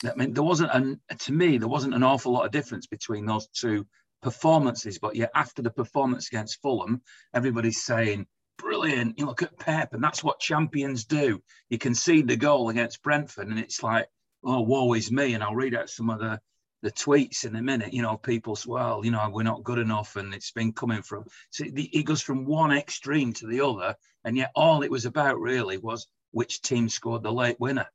[0.04, 3.26] I mean, there wasn't an to me there wasn't an awful lot of difference between
[3.26, 3.86] those two
[4.22, 7.02] performances, but yet after the performance against Fulham,
[7.34, 9.20] everybody's saying, brilliant.
[9.20, 11.42] You look at Pep, and that's what champions do.
[11.70, 14.08] You concede the goal against Brentford, and it's like,
[14.44, 15.34] oh, woe is me.
[15.34, 16.40] And I'll read out some of the,
[16.82, 17.94] the tweets in a minute.
[17.94, 21.02] You know, people say, well, you know, we're not good enough, and it's been coming
[21.02, 21.26] from.
[21.50, 25.40] So he goes from one extreme to the other, and yet all it was about
[25.40, 27.88] really was which team scored the late winner.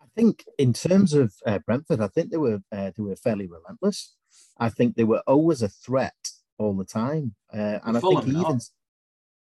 [0.00, 3.46] I think in terms of uh, Brentford, I think they were uh, they were fairly
[3.46, 4.15] relentless.
[4.58, 7.34] I think they were always a threat all the time.
[7.52, 8.60] Uh, and Fulham, I think even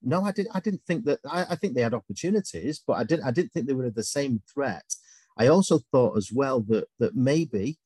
[0.04, 0.56] no, I didn't.
[0.56, 1.20] I didn't think that.
[1.30, 3.26] I, I, think they had opportunities, but I didn't.
[3.26, 4.96] I didn't think they were the same threat.
[5.38, 7.78] I also thought as well that that maybe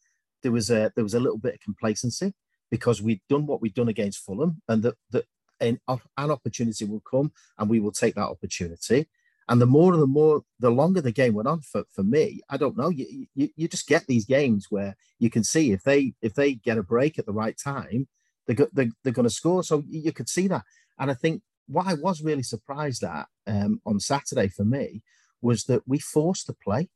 [0.41, 2.33] there was a there was a little bit of complacency
[2.71, 5.25] because we'd done what we'd done against Fulham, and that that
[5.59, 9.07] an, an opportunity will come, and we will take that opportunity.
[9.47, 12.41] And the more and the more, the longer the game went on for, for me,
[12.49, 12.89] I don't know.
[12.89, 16.55] You, you you just get these games where you can see if they if they
[16.55, 18.07] get a break at the right time,
[18.47, 19.63] they're, they're, they're going to score.
[19.63, 20.63] So you could see that.
[20.97, 25.03] And I think what I was really surprised at um, on Saturday for me
[25.41, 26.89] was that we forced the play.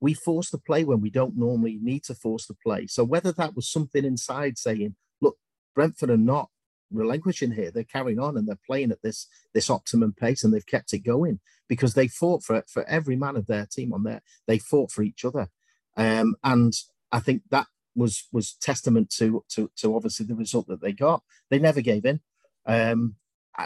[0.00, 2.86] We forced the play when we don't normally need to force the play.
[2.86, 5.38] So whether that was something inside saying, look,
[5.74, 6.50] Brentford are not
[6.90, 7.70] relinquishing here.
[7.70, 11.00] They're carrying on and they're playing at this this optimum pace and they've kept it
[11.00, 14.22] going because they fought for for every man of their team on there.
[14.46, 15.48] They fought for each other.
[15.96, 16.74] Um, and
[17.12, 21.22] I think that was was testament to to to obviously the result that they got.
[21.50, 22.20] They never gave in,
[22.66, 23.16] um,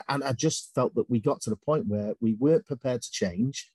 [0.08, 3.10] and I just felt that we got to the point where we weren't prepared to
[3.10, 3.70] change,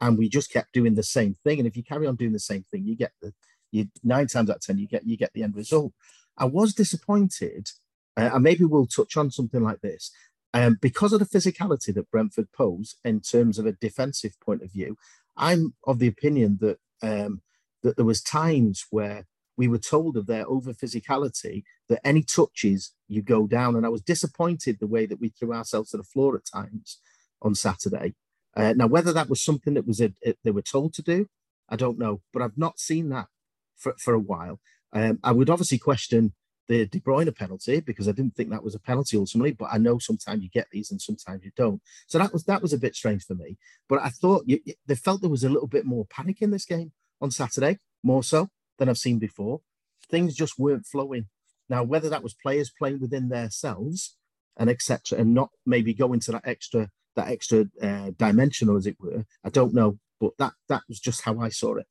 [0.00, 1.58] and we just kept doing the same thing.
[1.58, 3.32] And if you carry on doing the same thing, you get the
[3.70, 5.92] you nine times out of ten you get you get the end result.
[6.38, 7.70] I was disappointed,
[8.16, 10.10] uh, and maybe we'll touch on something like this.
[10.52, 14.72] Um, because of the physicality that Brentford pose in terms of a defensive point of
[14.72, 14.96] view,
[15.36, 17.42] I'm of the opinion that um,
[17.82, 22.94] that there was times where we were told of their over physicality that any touches
[23.08, 23.76] you go down.
[23.76, 26.98] And I was disappointed the way that we threw ourselves to the floor at times
[27.42, 28.14] on Saturday.
[28.56, 31.26] Uh, now, whether that was something that was a, a, they were told to do,
[31.68, 33.28] I don't know, but I've not seen that
[33.76, 34.60] for, for a while.
[34.92, 36.32] Um, I would obviously question
[36.70, 39.78] the De Bruyne penalty because I didn't think that was a penalty ultimately, but I
[39.78, 41.82] know sometimes you get these and sometimes you don't.
[42.06, 43.58] So that was that was a bit strange for me.
[43.88, 46.64] But I thought you, they felt there was a little bit more panic in this
[46.64, 49.62] game on Saturday, more so than I've seen before.
[50.08, 51.26] Things just weren't flowing.
[51.68, 54.16] Now, whether that was players playing within themselves
[54.56, 58.96] and etc., and not maybe going to that extra that extra uh, dimensional, as it
[59.00, 59.98] were, I don't know.
[60.20, 61.86] But that that was just how I saw it.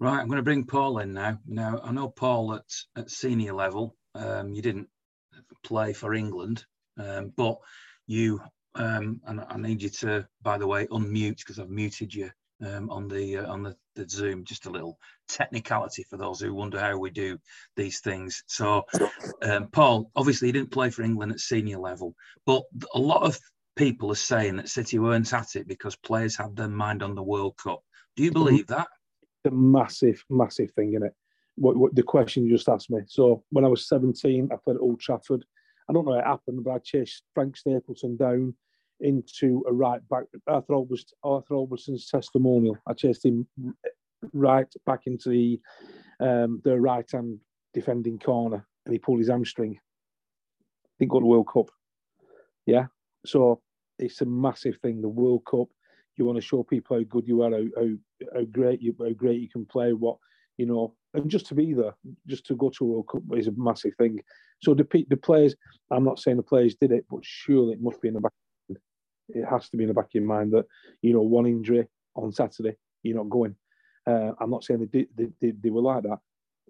[0.00, 1.38] Right, I'm going to bring Paul in now.
[1.46, 4.88] Now, I know Paul at, at senior level, um, you didn't
[5.62, 6.64] play for England,
[6.96, 7.58] um, but
[8.06, 8.40] you,
[8.76, 12.30] um, and I need you to, by the way, unmute because I've muted you
[12.64, 14.44] um, on the uh, on the, the Zoom.
[14.46, 17.38] Just a little technicality for those who wonder how we do
[17.76, 18.42] these things.
[18.46, 18.84] So,
[19.42, 22.14] um, Paul, obviously, he didn't play for England at senior level,
[22.46, 22.62] but
[22.94, 23.38] a lot of
[23.76, 27.22] people are saying that City weren't at it because players had their mind on the
[27.22, 27.82] World Cup.
[28.16, 28.88] Do you believe that?
[29.44, 31.14] The massive, massive thing in it.
[31.56, 33.00] What, what the question you just asked me.
[33.06, 35.44] So when I was 17, I played at Old Trafford.
[35.88, 38.54] I don't know how it happened, but I chased Frank Stapleton down
[39.00, 40.24] into a right back.
[40.46, 42.78] Arthur, Albers, Arthur Albiston's testimonial.
[42.86, 43.46] I chased him
[44.32, 45.60] right back into the
[46.20, 47.38] um, the right hand
[47.72, 49.78] defending corner, and he pulled his hamstring.
[50.98, 51.70] Didn't go to the World Cup.
[52.66, 52.86] Yeah,
[53.24, 53.62] so
[53.98, 55.00] it's a massive thing.
[55.00, 55.68] The World Cup.
[56.20, 57.88] You want to show people how good you are, how, how,
[58.34, 59.94] how great you how great you can play.
[59.94, 60.18] What
[60.58, 61.94] you know, and just to be there,
[62.26, 64.20] just to go to a World Cup is a massive thing.
[64.62, 65.56] So the the players,
[65.90, 68.32] I'm not saying the players did it, but surely it must be in the back
[69.34, 70.66] it has to be in the back of your mind that
[71.02, 73.54] you know one injury on Saturday, you're not going.
[74.06, 76.18] Uh, I'm not saying they, did, they, they, they, were like that,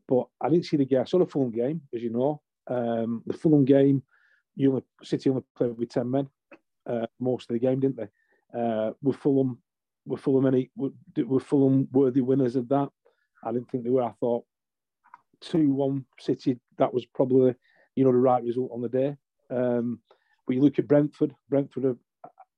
[0.09, 1.01] but I didn't see the game.
[1.01, 2.43] I saw the Fulham game, as you know.
[2.69, 4.03] Um, the Fulham game,
[4.57, 6.29] you only City only played with ten men
[6.89, 8.09] uh, most of the game, didn't they?
[8.57, 9.59] Uh, were Fulham
[10.07, 10.91] were Fulham any were,
[11.25, 12.89] were Fulham worthy winners of that?
[13.45, 14.03] I didn't think they were.
[14.03, 14.45] I thought
[15.41, 17.55] two one City that was probably
[17.95, 19.17] you know the right result on the day.
[19.51, 20.01] Um,
[20.47, 21.35] but you look at Brentford.
[21.49, 21.97] Brentford have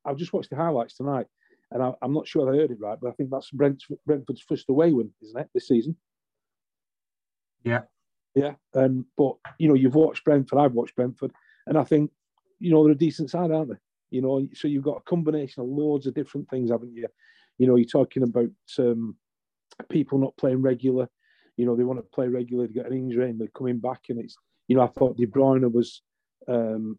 [0.05, 1.27] I've just watched the highlights tonight,
[1.71, 4.43] and I, am not sure I heard it right, but I think that's Brentford, Brentford's
[4.43, 5.97] first away win, isn't it, this season?
[7.65, 7.83] Yeah.
[8.35, 8.55] Yeah.
[8.75, 11.33] And but you know, you've watched Brentford, I've watched Brentford,
[11.67, 12.11] and I think,
[12.59, 13.77] you know, they're a decent side, aren't they?
[14.13, 17.09] You know, so you've got a combination of loads of different things, haven't you?
[17.59, 19.17] You know, you're talking about um,
[19.89, 21.09] people not playing regular.
[21.57, 24.01] You know, they want to play regular to get an injury and they're coming back.
[24.09, 24.37] And it's,
[24.69, 26.03] you know, I thought De Bruyne was
[26.49, 26.99] um,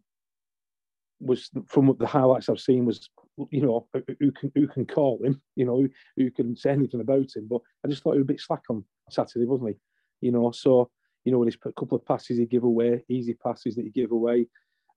[1.20, 3.08] was from the highlights I've seen was
[3.50, 3.88] you know
[4.20, 7.48] who can who can call him, you know who, who can say anything about him.
[7.48, 10.26] But I just thought he was a bit slack on Saturday, wasn't he?
[10.26, 10.90] You know, so
[11.24, 13.90] You know, with his a couple of passes he give away, easy passes that he
[13.90, 14.46] give away,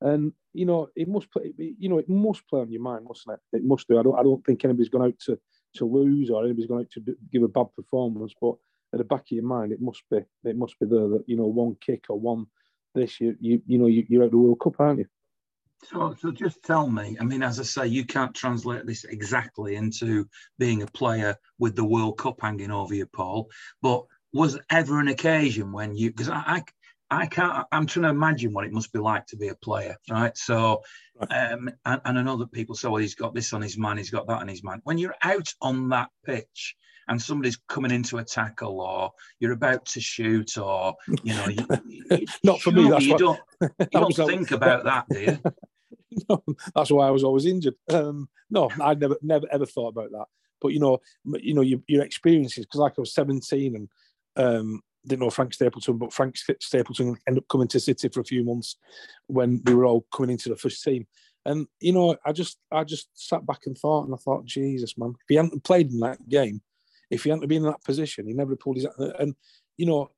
[0.02, 1.54] and you know, it must play.
[1.58, 3.58] You know, it must play on your mind, mustn't it?
[3.58, 4.00] It must do.
[4.00, 4.18] I don't.
[4.18, 5.40] I don't think anybody's gone out to
[5.76, 8.56] to lose or anybody's going out to give a bad performance, but
[8.94, 11.38] at the back of your mind, it must be it must be there that you
[11.38, 12.48] know one kick or one
[12.96, 15.06] this you you you know you, you're at the World Cup, aren't you?
[15.84, 17.18] So, so just tell me.
[17.20, 21.76] I mean, as I say, you can't translate this exactly into being a player with
[21.76, 23.50] the World Cup hanging over you, Paul.
[23.82, 26.10] But was ever an occasion when you?
[26.10, 26.64] Because I, I,
[27.10, 27.66] I can't.
[27.72, 30.38] I'm trying to imagine what it must be like to be a player, right?
[30.38, 30.82] So.
[31.32, 33.98] Um, and, and I know that people say, "Well, he's got this on his mind,
[33.98, 36.76] he's got that on his mind." When you're out on that pitch
[37.08, 41.66] and somebody's coming into a tackle or you're about to shoot or you know you,
[41.88, 43.40] you, not for me that's you what, don't
[43.80, 45.40] you don't think about that do you
[46.30, 46.44] no,
[46.76, 50.26] that's why I was always injured um, no I never never ever thought about that
[50.62, 53.90] but you know you know your, your experiences because like I was 17 and
[54.36, 58.26] um, didn't know Frank Stapleton, but Frank Stapleton ended up coming to City for a
[58.26, 58.78] few months
[59.28, 61.08] when we were all coming into the first team.
[61.46, 64.98] And you know, I just I just sat back and thought, and I thought, Jesus,
[64.98, 66.62] man, if he hadn't played in that game,
[67.10, 68.88] if he hadn't been in that position, he never pulled his.
[69.18, 69.34] And
[69.78, 70.12] you know,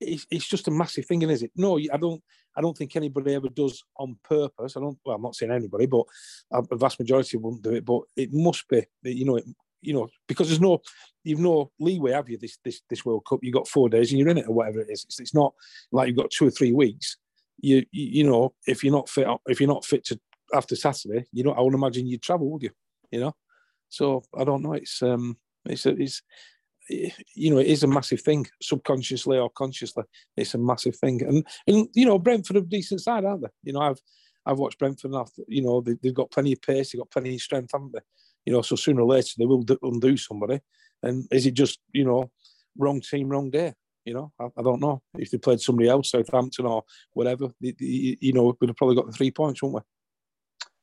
[0.00, 1.52] it's, it's just a massive thing, is it?
[1.56, 2.22] No, I don't.
[2.58, 4.76] I don't think anybody ever does on purpose.
[4.76, 4.98] I don't.
[5.04, 6.06] Well, I'm not saying anybody, but
[6.50, 7.84] a vast majority wouldn't do it.
[7.84, 9.44] But it must be, you know, it,
[9.86, 10.80] you know, because there's no,
[11.24, 12.38] you've no leeway, have you?
[12.38, 14.80] This this this World Cup, you've got four days and you're in it or whatever
[14.80, 15.04] it is.
[15.04, 15.54] It's, it's not
[15.92, 17.16] like you've got two or three weeks.
[17.60, 20.20] You, you you know, if you're not fit, if you're not fit to
[20.52, 22.70] after Saturday, you know, I would imagine you'd travel, would you?
[23.10, 23.36] You know,
[23.88, 24.72] so I don't know.
[24.72, 26.22] It's um, it's, it's
[26.88, 30.04] you know, it is a massive thing, subconsciously or consciously.
[30.36, 33.48] It's a massive thing, and and you know, Brentford are a decent side, aren't they?
[33.62, 34.00] You know, I've
[34.46, 37.34] I've watched Brentford, I've, you know, they, have got plenty of pace, they've got plenty
[37.34, 38.00] of strength, haven't they?
[38.46, 40.60] You know, so sooner or later they will undo somebody.
[41.02, 42.30] And is it just you know,
[42.78, 43.74] wrong team, wrong day?
[44.04, 47.50] You know, I, I don't know if they played somebody else, Southampton or whatever.
[47.60, 49.80] you know, we'd have probably got the three points, wouldn't we?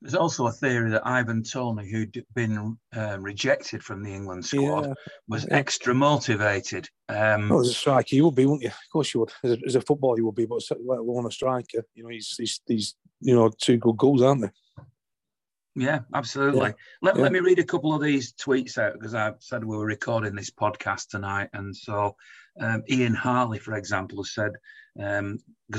[0.04, 4.88] There's also a theory that Ivan Toney, who'd been uh, rejected from the England squad,
[4.88, 4.94] yeah.
[5.30, 5.56] was yeah.
[5.56, 6.90] extra motivated.
[7.08, 8.68] Um, well, as a striker, you would be, wouldn't you?
[8.68, 9.32] Of course, you would.
[9.46, 11.86] As a, as a footballer, you would be, but let alone a striker.
[11.96, 14.50] You know, he's, he's, he's you know, two good goals, aren't they?
[15.76, 16.68] Yeah, absolutely.
[16.68, 16.74] Yeah.
[17.02, 17.22] Let, yeah.
[17.24, 20.36] let me read a couple of these tweets out because I said we were recording
[20.36, 21.50] this podcast tonight.
[21.54, 22.16] And so
[22.60, 24.52] um, Ian Harley, for example, has said,
[24.96, 25.20] because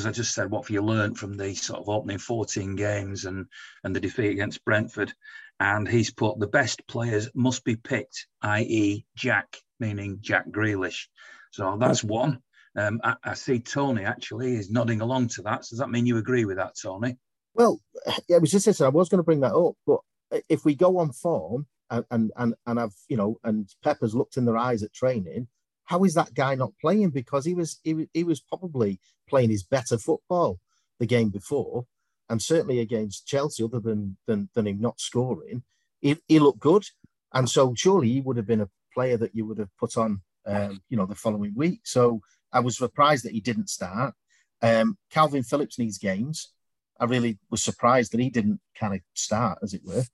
[0.05, 3.25] um, I just said, what have you learned from the sort of opening 14 games
[3.25, 3.47] and,
[3.85, 5.13] and the defeat against Brentford?
[5.61, 11.07] And he's put the best players must be picked, i.e., Jack, meaning Jack Grealish.
[11.53, 12.41] So that's one.
[12.77, 15.65] Um, I, I see Tony actually is nodding along to that.
[15.65, 17.17] So does that mean you agree with that, Tony?
[17.55, 17.81] Well,
[18.29, 18.81] yeah, it was just this.
[18.81, 20.01] I was going to bring that up, but
[20.49, 24.37] if we go on form and and and, and I've you know and Pepper's looked
[24.37, 25.49] in their eyes at training,
[25.85, 27.11] how is that guy not playing?
[27.11, 30.61] Because he was he, he was probably playing his better football
[30.99, 31.87] the game before,
[32.29, 35.63] and certainly against Chelsea, other than than, than him not scoring,
[36.01, 36.85] he, he looked good,
[37.33, 40.23] and so surely he would have been a player that you would have put on,
[40.47, 41.81] um, you know, the following week.
[41.85, 42.21] So
[42.53, 44.15] I was surprised that he didn't start.
[44.63, 46.54] Um, Kalvin Phillips needs games.
[47.01, 50.05] I really was surprised that he didn't kind of start, as it were,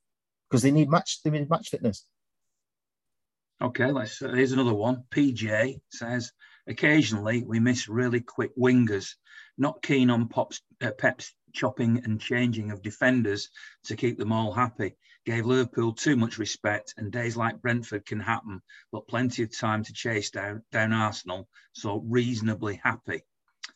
[0.49, 2.05] because they need match they need match fitness.
[3.63, 4.23] Okay, let's.
[4.23, 5.05] Uh, here's another one.
[5.11, 6.33] PJ says
[6.67, 9.15] occasionally we miss really quick wingers.
[9.59, 13.51] Not keen on Pop's, uh, Pep's chopping and changing of defenders
[13.85, 14.97] to keep them all happy.
[15.27, 19.85] Gave Liverpool too much respect, and days like Brentford can happen, but plenty of time
[19.85, 21.47] to chase down down Arsenal.
[21.73, 23.23] So reasonably happy.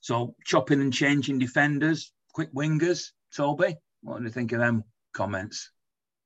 [0.01, 3.13] So chopping and changing defenders, quick wingers.
[3.35, 5.71] Toby, what do you think of them comments?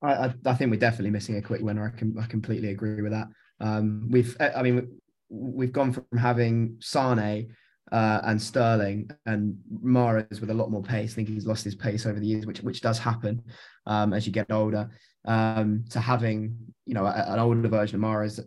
[0.03, 1.93] I, I, think we're definitely missing a quick winner.
[1.93, 3.29] I can I completely agree with that.
[3.61, 7.55] Um, we've I mean we've gone from having Sane
[7.91, 11.13] uh, and Sterling and Mahrez with a lot more pace.
[11.13, 13.43] I think he's lost his pace over the years, which which does happen
[13.87, 14.91] um, as you get older.
[15.25, 16.57] Um, to having
[16.87, 18.41] you know a, an older version of Mahrez,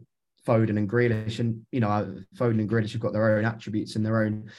[0.47, 4.05] Foden and Grealish, and you know Foden and Grealish have got their own attributes and
[4.05, 4.49] their own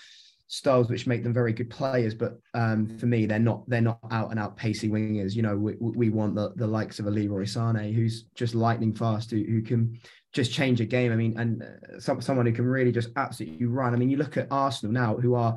[0.53, 2.15] styles which make them very good players.
[2.15, 5.35] But um, for me, they're not they're not out and out pacey wingers.
[5.35, 8.93] You know, we, we want the, the likes of a Leroy Sane who's just lightning
[8.93, 9.99] fast, who, who can
[10.35, 11.11] just change a game.
[11.11, 13.95] I mean, and uh, some, someone who can really just absolutely run.
[13.95, 15.57] I mean, you look at Arsenal now, who are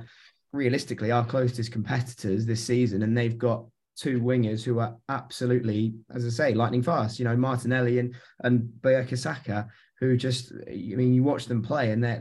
[0.53, 3.65] realistically our closest competitors this season, and they've got
[3.97, 7.19] two wingers who are absolutely, as I say, lightning fast.
[7.19, 9.67] You know, Martinelli and and Bukayo Saka,
[10.09, 12.19] who just, I mean, you watch them play and they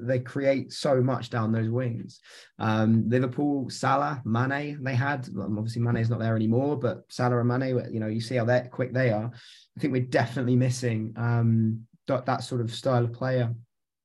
[0.00, 2.20] they create so much down those wings.
[2.58, 7.92] Um, Liverpool, Salah, Mane, they had obviously Mane's not there anymore, but Salah and Mane,
[7.92, 9.30] you know, you see how that quick they are.
[9.32, 13.54] I think we're definitely missing um, that, that sort of style of player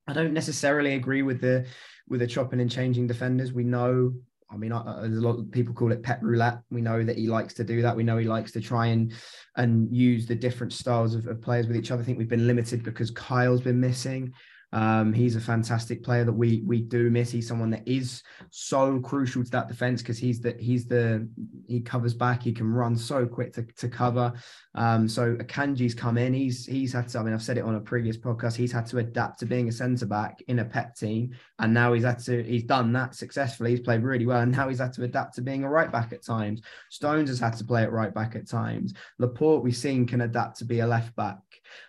[0.06, 1.66] I don't necessarily agree with the
[2.08, 3.52] with the chopping and changing defenders.
[3.52, 4.12] We know
[4.54, 6.60] I mean, there's a lot of people call it Pep roulette.
[6.70, 7.96] We know that he likes to do that.
[7.96, 9.12] We know he likes to try and
[9.56, 12.02] and use the different styles of, of players with each other.
[12.02, 14.32] I think we've been limited because Kyle's been missing.
[14.74, 17.30] Um, he's a fantastic player that we we do miss.
[17.30, 21.28] He's someone that is so crucial to that defense because he's the he's the
[21.68, 22.42] he covers back.
[22.42, 24.32] He can run so quick to, to cover.
[24.74, 26.34] Um, so Akanji's come in.
[26.34, 27.20] He's he's had to.
[27.20, 28.56] I mean, I've said it on a previous podcast.
[28.56, 31.92] He's had to adapt to being a centre back in a pep team, and now
[31.92, 32.42] he's had to.
[32.42, 33.70] He's done that successfully.
[33.70, 36.12] He's played really well, and now he's had to adapt to being a right back
[36.12, 36.62] at times.
[36.90, 38.92] Stones has had to play at right back at times.
[39.20, 41.38] Laporte we've seen can adapt to be a left back.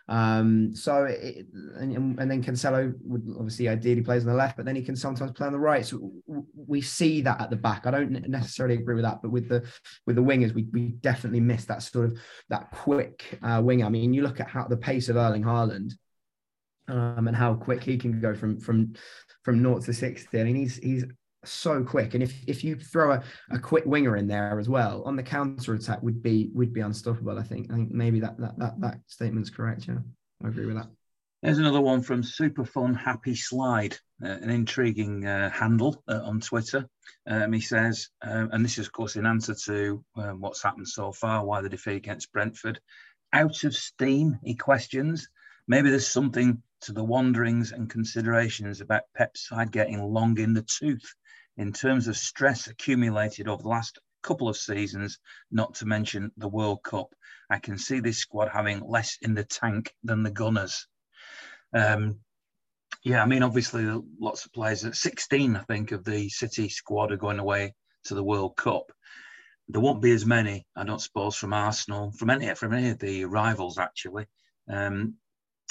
[0.08, 1.48] Um, so it,
[1.78, 4.96] and, and then Cancelo would obviously ideally plays on the left, but then he can
[4.96, 5.86] sometimes play on the right.
[5.86, 6.12] So
[6.56, 7.88] we see that at the back.
[7.88, 9.68] I don't necessarily agree with that, but with the
[10.06, 13.86] with the wingers, we, we definitely miss that sort of that quick uh, winger.
[13.86, 15.94] I mean, you look at how the pace of Erling Haaland
[16.88, 18.94] um, and how quick he can go from from
[19.44, 20.40] from naught to sixty.
[20.40, 21.06] I mean, he's he's
[21.52, 22.14] so quick.
[22.14, 25.24] And if if you throw a, a quick winger in there as well on the
[25.24, 27.38] counter attack would be would be unstoppable.
[27.38, 27.72] I think.
[27.72, 29.88] I think maybe that that that, that statement's correct.
[29.88, 30.00] Yeah,
[30.44, 30.90] I agree with that.
[31.42, 36.40] There's another one from Super Fun Happy Slide, uh, an intriguing uh, handle uh, on
[36.40, 36.90] Twitter.
[37.28, 40.88] Um, he says, uh, and this is of course in answer to um, what's happened
[40.88, 42.80] so far, why the defeat against Brentford.
[43.32, 45.28] Out of steam, he questions.
[45.68, 50.64] Maybe there's something to the wanderings and considerations about Pep's side getting long in the
[50.64, 51.14] tooth
[51.58, 55.20] in terms of stress accumulated over the last couple of seasons,
[55.52, 57.14] not to mention the World Cup.
[57.50, 60.88] I can see this squad having less in the tank than the Gunners.
[61.74, 62.20] Um,
[63.04, 63.86] yeah, I mean, obviously,
[64.20, 64.84] lots of players.
[64.84, 67.76] At 16, I think, of the City squad are going away
[68.06, 68.92] to the World Cup.
[69.68, 73.00] There won't be as many, I don't suppose, from Arsenal, from any from any of
[73.00, 74.26] the rivals actually.
[74.70, 75.16] Um,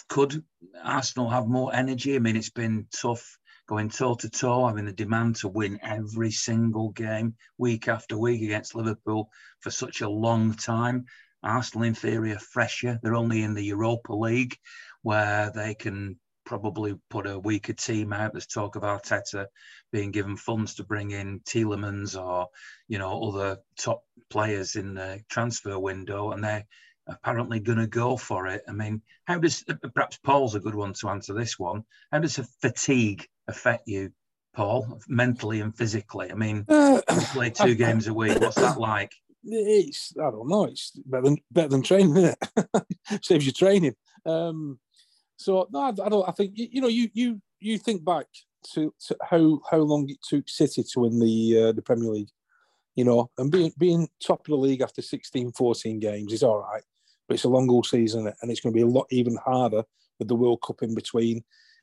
[0.08, 0.44] could
[0.82, 2.16] Arsenal have more energy?
[2.16, 6.30] I mean, it's been tough going toe to toe, having the demand to win every
[6.30, 11.06] single game week after week against Liverpool for such a long time.
[11.42, 12.98] Arsenal, in theory, are fresher.
[13.02, 14.56] They're only in the Europa League
[15.02, 18.32] where they can probably put a weaker team out.
[18.32, 19.46] There's talk of Arteta
[19.92, 22.48] being given funds to bring in Tielemans or,
[22.88, 26.66] you know, other top players in the transfer window, and they're
[27.06, 28.62] apparently going to go for it.
[28.68, 31.84] I mean, how does perhaps Paul's a good one to answer this one?
[32.10, 34.12] How does a fatigue affect you,
[34.54, 36.30] Paul, mentally and physically?
[36.30, 37.00] I mean, uh,
[37.32, 38.40] play two games a week.
[38.40, 39.12] What's that like?
[39.44, 40.64] It's I don't know.
[40.64, 42.16] It's better than better than training.
[42.16, 42.84] Isn't it?
[43.24, 43.94] Saves you training.
[44.24, 44.78] Um,
[45.36, 46.28] so no, I don't.
[46.28, 48.26] I think you know you you you think back
[48.72, 52.30] to, to how how long it took City to win the uh, the Premier League.
[52.96, 56.60] You know, and being being top of the league after 16, 14 games is all
[56.60, 56.84] right
[57.28, 59.82] but it's a long all season and it's going to be a lot even harder
[60.18, 61.42] with the World Cup in between.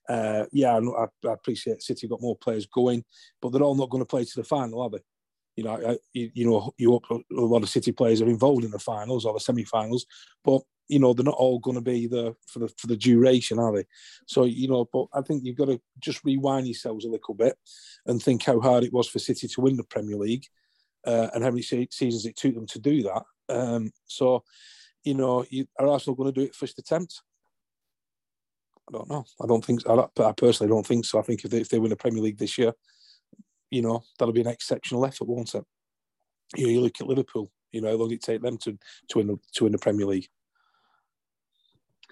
[0.09, 3.03] Uh, yeah, I, I, appreciate City got more players going,
[3.41, 4.99] but they're all not going to play to the final, are they?
[5.55, 8.63] You know, I, you, you, know, you hope a lot of City players are involved
[8.63, 10.05] in the finals or the semi-finals,
[10.43, 13.59] but you know they're not all going to be there for the for the duration,
[13.59, 13.85] are they?
[14.27, 17.57] So you know, but I think you've got to just rewind yourselves a little bit
[18.05, 20.45] and think how hard it was for City to win the Premier League
[21.07, 23.23] uh, and how many seasons it took them to do that.
[23.47, 24.43] Um, so
[25.03, 27.21] you know, you, are Arsenal going to do it first attempt?
[28.93, 29.25] I don't know.
[29.41, 29.87] I don't think.
[29.87, 31.19] I, I personally don't think so.
[31.19, 32.73] I think if they, if they win the Premier League this year,
[33.69, 35.63] you know, that'll be an exceptional effort, won't it?
[36.57, 37.51] You, know, you look at Liverpool.
[37.71, 38.77] You know, how long it take them to
[39.09, 40.27] to win the, to win the Premier League?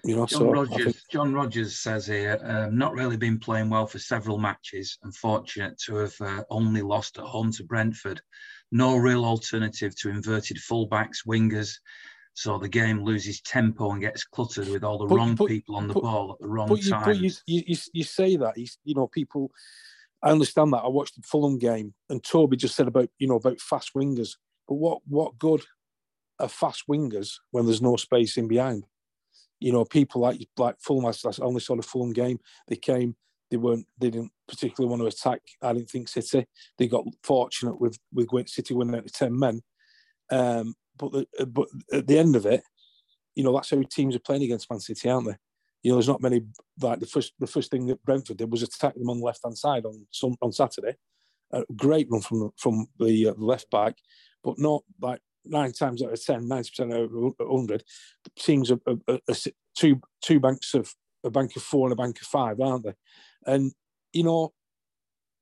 [0.04, 0.84] You know, John so Rogers.
[0.84, 0.96] Think...
[1.12, 4.96] John Rogers says here, um, not really been playing well for several matches.
[5.02, 8.22] Unfortunate to have uh, only lost at home to Brentford.
[8.72, 11.74] No real alternative to inverted fullbacks, wingers,
[12.34, 15.76] so the game loses tempo and gets cluttered with all the but, wrong but, people
[15.76, 17.14] on the but, ball at the wrong but you, time.
[17.14, 19.50] You, you, you, say that, you know, people.
[20.22, 20.84] I understand that.
[20.84, 24.36] I watched the Fulham game, and Toby just said about you know about fast wingers.
[24.68, 25.62] But what what good
[26.38, 28.84] are fast wingers when there's no space in behind?
[29.60, 31.06] You know, people like like Fulham.
[31.06, 31.12] I
[31.42, 32.38] only saw the Fulham game.
[32.68, 33.16] They came.
[33.50, 33.86] They weren't.
[33.98, 35.40] They didn't particularly want to attack.
[35.62, 36.46] I didn't think City.
[36.76, 39.62] They got fortunate with with City winning out of ten men.
[40.30, 42.62] Um, but the, uh, but at the end of it,
[43.34, 45.36] you know that's how teams are playing against Man City, aren't they?
[45.82, 46.42] You know, there's not many
[46.80, 49.40] like the first the first thing that Brentford did was attack them on the left
[49.42, 50.96] hand side on some, on Saturday.
[51.52, 53.96] A great run from from the uh, left back,
[54.44, 57.82] but not like nine times out of 10, 90 percent out of hundred,
[58.36, 59.34] teams are, are, are,
[59.76, 60.92] two two banks of
[61.24, 62.94] a bank of four and a bank of five, aren't they?
[63.46, 63.72] And
[64.12, 64.52] you know,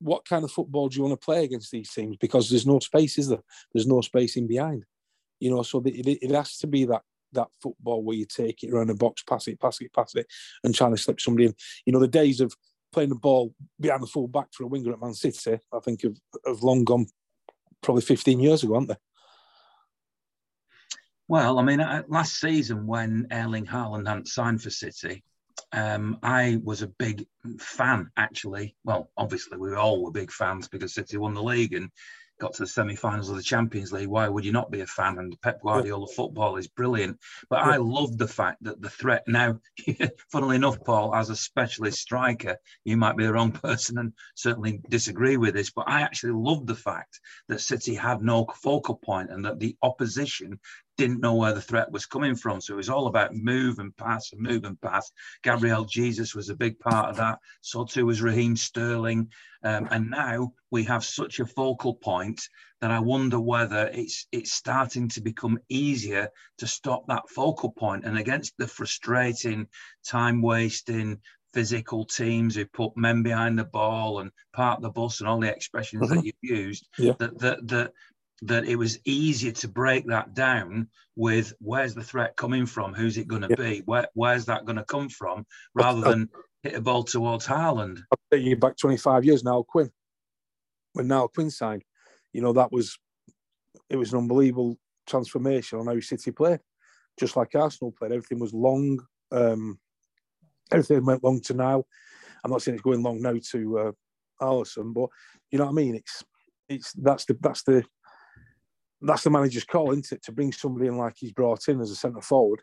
[0.01, 2.17] what kind of football do you want to play against these teams?
[2.17, 3.43] Because there's no space, is there?
[3.73, 4.85] There's no space in behind.
[5.41, 8.73] You know, so it, it has to be that that football where you take it
[8.73, 10.27] around the box, pass it, pass it, pass it,
[10.65, 11.55] and trying to slip somebody in.
[11.85, 12.55] You know, the days of
[12.93, 16.03] playing the ball behind the full back for a winger at Man City, I think
[16.03, 16.17] have,
[16.47, 17.07] have long gone
[17.83, 18.97] probably 15 years ago, aren't they?
[21.29, 25.23] Well, I mean, last season when Erling Haaland hadn't signed for City,
[25.73, 27.27] um, I was a big
[27.59, 28.75] fan, actually.
[28.85, 31.91] Well, obviously, we all were big fans because City won the league and
[32.39, 34.09] got to the semi-finals of the Champions League.
[34.09, 35.19] Why would you not be a fan?
[35.19, 37.19] And Pep Guardiola football is brilliant.
[37.51, 37.61] But.
[37.61, 39.61] I love the fact that the threat now,
[40.33, 44.81] funnily enough, Paul, as a specialist striker, you might be the wrong person and certainly
[44.89, 49.31] disagree with this, but I actually love the fact that City had no focal point
[49.31, 50.59] and that the opposition
[50.99, 52.61] didn't know where the threat was coming from.
[52.61, 55.11] So it was all about move and pass and move and pass.
[55.43, 57.39] Gabriel Jesus was a big part of that.
[57.63, 59.31] So too was Raheem Sterling.
[59.63, 62.43] Um, and now we have such a focal point
[62.81, 66.29] that I wonder whether it's it's starting to become easier
[66.59, 68.05] to stop that focal point.
[68.05, 69.69] And against the frustrating,
[70.05, 71.21] time wasting,
[71.55, 75.51] physical teams who put men behind the ball and park the bus and all the
[75.51, 76.17] expressions mm-hmm.
[76.17, 77.15] that you've used, yeah.
[77.19, 77.93] that, that that
[78.43, 83.19] that it was easier to break that down with where's the threat coming from, who's
[83.19, 83.57] it going to yeah.
[83.57, 86.29] be, where, where's that going to come from, rather than
[86.63, 87.99] hit a ball towards Haaland.
[88.13, 89.91] I'll take you back 25 years now, Quinn.
[90.93, 91.83] When Niall Quinn signed,
[92.33, 92.99] you know, that was,
[93.91, 96.61] it was an unbelievable transformation on how City played.
[97.19, 99.01] Just like Arsenal played, everything was long.
[99.33, 99.79] Um,
[100.71, 101.85] everything went long to now.
[102.45, 103.93] I'm not saying it's going long now to uh,
[104.41, 105.09] Alisson, but
[105.51, 105.97] you know what I mean.
[105.97, 106.25] It's
[106.69, 107.85] it's that's the that's the
[109.01, 110.23] that's the manager's call, isn't it?
[110.25, 112.63] To bring somebody in like he's brought in as a centre forward,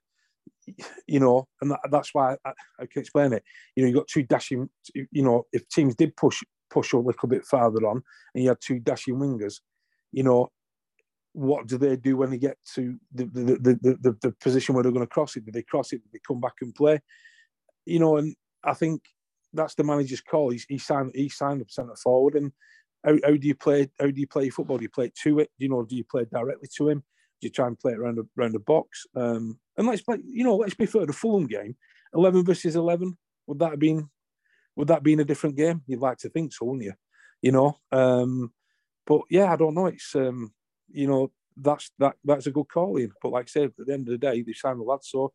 [1.07, 3.43] you know, and that, that's why I, I, can explain it.
[3.75, 4.69] You know, you got two dashing.
[4.93, 8.01] You know, if teams did push push a little bit farther on,
[8.33, 9.61] and you had two dashing wingers,
[10.11, 10.49] you know,
[11.33, 13.43] what do they do when they get to the the,
[13.81, 15.45] the, the, the position where they're going to cross it?
[15.45, 16.03] Do they cross it?
[16.03, 16.99] Do they come back and play?
[17.85, 19.01] You know, and I think
[19.53, 20.49] that's the manager's call.
[20.49, 22.51] He's, he signed he signed up centre forward, and
[23.05, 23.89] how, how do you play?
[23.99, 24.77] How do you play football?
[24.77, 25.51] Do you play to it?
[25.59, 26.99] Do You know, do you play directly to him?
[27.41, 29.05] Do you try and play it around the around the box?
[29.15, 30.17] Um, and let's play.
[30.25, 31.05] You know, let's be fair.
[31.05, 31.75] The Fulham game,
[32.13, 33.17] eleven versus eleven.
[33.47, 34.09] Would that have been?
[34.75, 35.83] Would that been a different game?
[35.87, 36.93] You'd like to think so, wouldn't you?
[37.41, 37.77] You know.
[37.91, 38.51] Um,
[39.05, 39.85] but yeah, I don't know.
[39.85, 40.51] It's um,
[40.91, 43.11] you know, that's that that's a good call in.
[43.21, 45.31] But like I said, at the end of the day, they signed the lad, so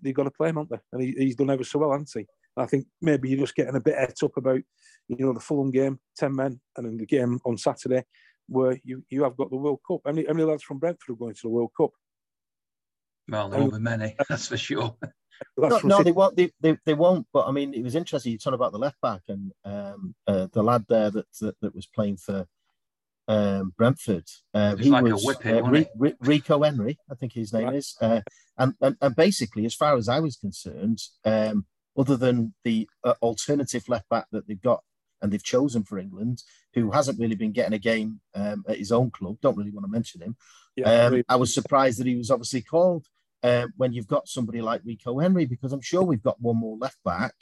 [0.00, 0.80] they've got to play him, haven't they?
[0.92, 2.26] And he, he's done ever so well, hasn't he?
[2.56, 4.60] I think maybe you're just getting a bit et up about,
[5.08, 8.04] you know, the Fulham game, 10 men, and then the game on Saturday
[8.48, 10.00] where you, you have got the World Cup.
[10.04, 11.90] How many, how many lads from Brentford are going to the World Cup?
[13.28, 14.96] Well, there won't be many, that's for sure.
[15.56, 16.36] no, no they won't.
[16.36, 17.26] They, they, they, won't.
[17.32, 18.32] But I mean, it was interesting.
[18.32, 21.74] You talk about the left back and um, uh, the lad there that, that, that
[21.74, 22.46] was playing for
[23.28, 24.28] um, Brentford.
[24.52, 25.84] Uh, he like was uh,
[26.20, 27.76] Rico Henry, I think his name right.
[27.76, 27.96] is.
[28.00, 28.20] Uh,
[28.58, 31.66] and, and, and basically, as far as I was concerned, um,
[31.96, 34.82] other than the uh, alternative left back that they've got
[35.20, 36.42] and they've chosen for England,
[36.74, 39.36] who hasn't really been getting a game um, at his own club.
[39.40, 40.36] Don't really want to mention him.
[40.74, 43.06] Yeah, um, I was surprised that he was obviously called
[43.42, 46.76] uh, when you've got somebody like Rico Henry, because I'm sure we've got one more
[46.76, 47.34] left back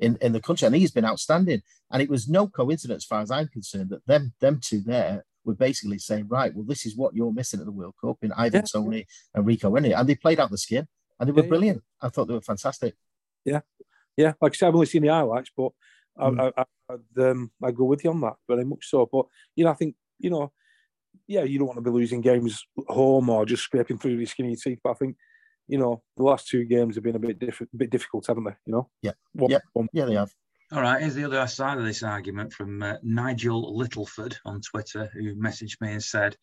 [0.00, 1.62] in, in the country, and he's been outstanding.
[1.90, 5.24] And it was no coincidence, as far as I'm concerned, that them them two there
[5.44, 8.32] were basically saying, right, well, this is what you're missing at the World Cup in
[8.32, 8.80] Ivan yeah.
[8.80, 10.86] Toney and Rico Henry, and they played out the skin,
[11.18, 11.82] and they were yeah, brilliant.
[12.00, 12.94] I thought they were fantastic.
[13.44, 13.60] Yeah,
[14.20, 15.72] yeah, like I said, I've only seen the highlights, but
[16.18, 16.52] mm.
[16.56, 19.08] I, I, I, um, I go with you on that very much so.
[19.10, 20.52] But you know, I think you know,
[21.26, 24.56] yeah, you don't want to be losing games home or just scraping through the skinny
[24.56, 24.80] teeth.
[24.82, 25.16] But I think
[25.68, 28.56] you know, the last two games have been a bit different, bit difficult, haven't they?
[28.66, 29.88] You know, yeah, one, yeah, one.
[29.92, 30.30] yeah, they have.
[30.72, 35.10] All right, here's the other side of this argument from uh, Nigel Littleford on Twitter,
[35.12, 36.36] who messaged me and said,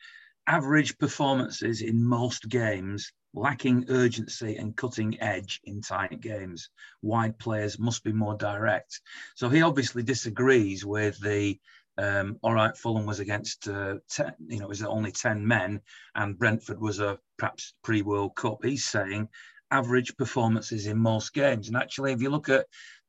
[0.47, 6.69] average performances in most games lacking urgency and cutting edge in tight games.
[7.01, 8.99] Wide players must be more direct.
[9.35, 11.59] So he obviously disagrees with the.
[11.99, 15.81] Um, all right, Fulham was against, uh, ten, you know, it was only 10 men,
[16.13, 18.63] and Brentford was a perhaps pre World Cup.
[18.63, 19.29] He's saying
[19.71, 21.67] average performances in most games.
[21.67, 22.67] And actually, if you look at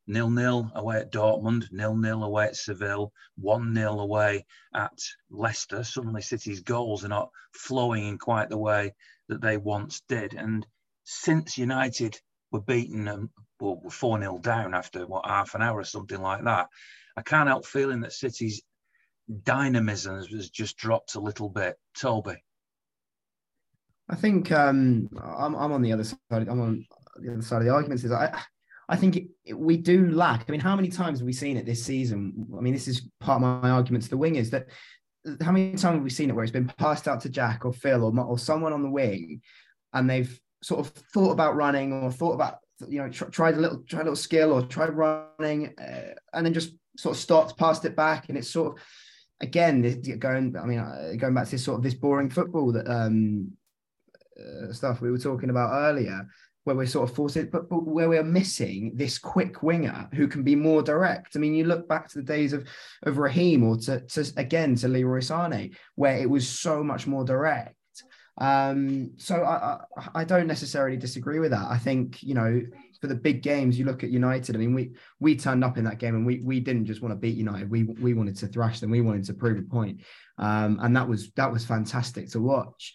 [0.08, 4.98] nil nil away at Dortmund, nil nil away at Seville, one nil away at
[5.30, 5.84] Leicester.
[5.84, 8.94] Suddenly, City's goals are not flowing in quite the way
[9.28, 10.34] that they once did.
[10.34, 10.66] And
[11.04, 12.18] since United
[12.50, 13.30] were beaten, um,
[13.60, 16.68] well, were 4 0 down after what, half an hour or something like that,
[17.16, 18.62] I can't help feeling that City's
[19.42, 21.76] dynamism has just dropped a little bit.
[21.94, 22.42] Toby.
[24.08, 26.18] I think um, I'm, I'm on the other side.
[26.30, 26.86] I'm on
[27.20, 28.04] the other side of the arguments.
[28.04, 28.40] Is I,
[28.88, 30.44] I think it, it, we do lack.
[30.48, 32.46] I mean, how many times have we seen it this season?
[32.56, 34.68] I mean, this is part of my argument to the wingers that
[35.42, 37.72] how many times have we seen it where it's been passed out to Jack or
[37.72, 39.42] Phil or, or someone on the wing,
[39.92, 43.60] and they've sort of thought about running or thought about you know, tr- tried a
[43.60, 47.58] little, tried a little skill or tried running, uh, and then just sort of stopped,
[47.58, 48.84] passed it back, and it's sort of
[49.40, 49.82] again
[50.18, 50.56] going.
[50.56, 53.52] I mean, uh, going back to this sort of this boring football that um,
[54.38, 56.26] uh, stuff we were talking about earlier
[56.64, 60.42] where we're sort of forcing, but, but where we're missing this quick winger who can
[60.42, 61.34] be more direct.
[61.34, 62.68] I mean, you look back to the days of
[63.04, 67.24] of Raheem or to, to again to Leroy Sane, where it was so much more
[67.24, 67.74] direct.
[68.40, 71.66] Um, so I, I, I don't necessarily disagree with that.
[71.68, 72.62] I think you know
[73.00, 74.54] for the big games, you look at United.
[74.54, 74.90] I mean, we
[75.20, 77.70] we turned up in that game and we we didn't just want to beat United.
[77.70, 78.90] We we wanted to thrash them.
[78.90, 80.02] We wanted to prove a point,
[80.38, 82.94] um, and that was that was fantastic to watch.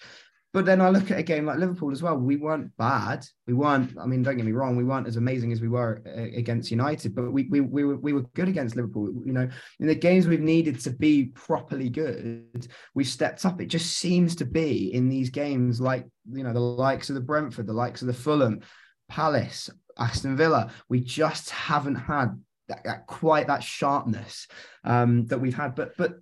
[0.53, 2.15] But then I look at a game like Liverpool as well.
[2.15, 3.25] We weren't bad.
[3.47, 3.97] We weren't.
[3.99, 4.75] I mean, don't get me wrong.
[4.75, 7.97] We weren't as amazing as we were uh, against United, but we we we were,
[7.97, 9.11] we were good against Liverpool.
[9.25, 9.49] You know,
[9.79, 13.61] in the games we've needed to be properly good, we've stepped up.
[13.61, 17.21] It just seems to be in these games like you know the likes of the
[17.21, 18.61] Brentford, the likes of the Fulham,
[19.09, 20.71] Palace, Aston Villa.
[20.87, 24.47] We just haven't had that, that quite that sharpness
[24.83, 25.73] um, that we've had.
[25.73, 26.13] But but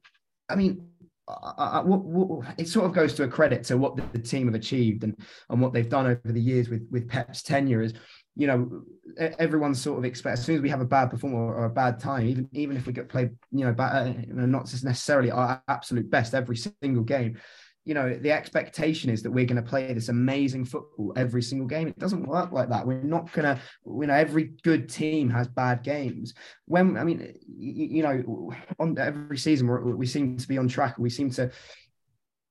[0.48, 0.91] I mean,
[1.28, 5.04] I, what, it sort of goes to a credit to what the, team have achieved
[5.04, 5.16] and,
[5.50, 7.94] and what they've done over the years with, with Pep's tenure is,
[8.36, 8.84] you know,
[9.40, 12.00] everyone sort of expects as soon as we have a bad performance or, a bad
[12.00, 15.32] time, even even if we get played, you know, bad, you uh, know, not necessarily
[15.32, 17.38] our absolute best every single game,
[17.84, 21.68] you know, the expectation is that we're going to play this amazing football every single
[21.68, 21.88] game.
[21.88, 22.86] It doesn't work like that.
[22.86, 26.36] We're not going to, you know, every good team has bad games.
[26.66, 30.98] When, I mean, you, you know, on every season we seem to be on track.
[31.00, 31.50] We seem to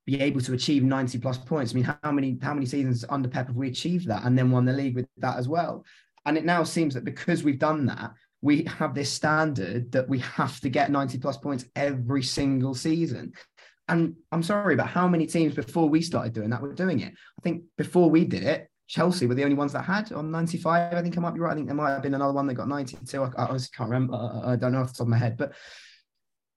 [0.04, 1.72] be able to achieve 90 plus points.
[1.72, 4.50] I mean, how many, how many seasons under Pep have we achieved that and then
[4.50, 5.84] won the league with that as well?
[6.26, 8.12] And it now seems that because we've done that,
[8.42, 13.32] we have this standard that we have to get 90 plus points every single season.
[13.90, 17.12] And I'm sorry, but how many teams before we started doing that were doing it?
[17.12, 20.94] I think before we did it, Chelsea were the only ones that had on 95.
[20.94, 21.52] I think I might be right.
[21.52, 23.22] I think there might have been another one that got 92.
[23.22, 24.14] I, I can't remember.
[24.44, 25.52] I don't know off the top of my head, but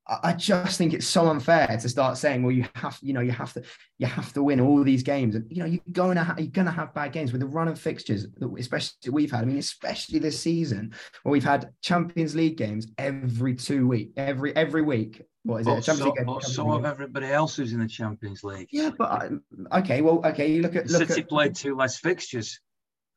[0.05, 3.31] I just think it's so unfair to start saying, well, you have, you know, you
[3.31, 3.63] have to,
[3.99, 6.47] you have to win all these games, and you know, you're going to, ha- you're
[6.47, 8.27] going to have bad games with the run of fixtures,
[8.57, 9.43] especially we've had.
[9.43, 10.93] I mean, especially this season
[11.23, 15.21] where we've had Champions League games every two week, every every week.
[15.43, 15.71] What is it?
[15.71, 18.67] Oh, Champions so, League game, oh, so of everybody else who's in the Champions League.
[18.71, 21.97] Yeah, but I, okay, well, okay, you look at look City at, played two less
[21.97, 22.59] fixtures.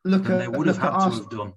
[0.04, 1.52] Look at they would have had to have done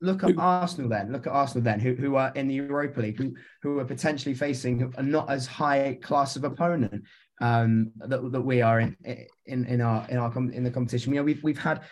[0.00, 1.12] look at Arsenal then.
[1.12, 4.34] Look at Arsenal then, who, who are in the Europa League, who who are potentially
[4.34, 7.02] facing a not as high class of opponent
[7.40, 8.96] um, that, that we are in
[9.46, 11.12] in in our in our in the competition.
[11.12, 11.82] You know, we've we've had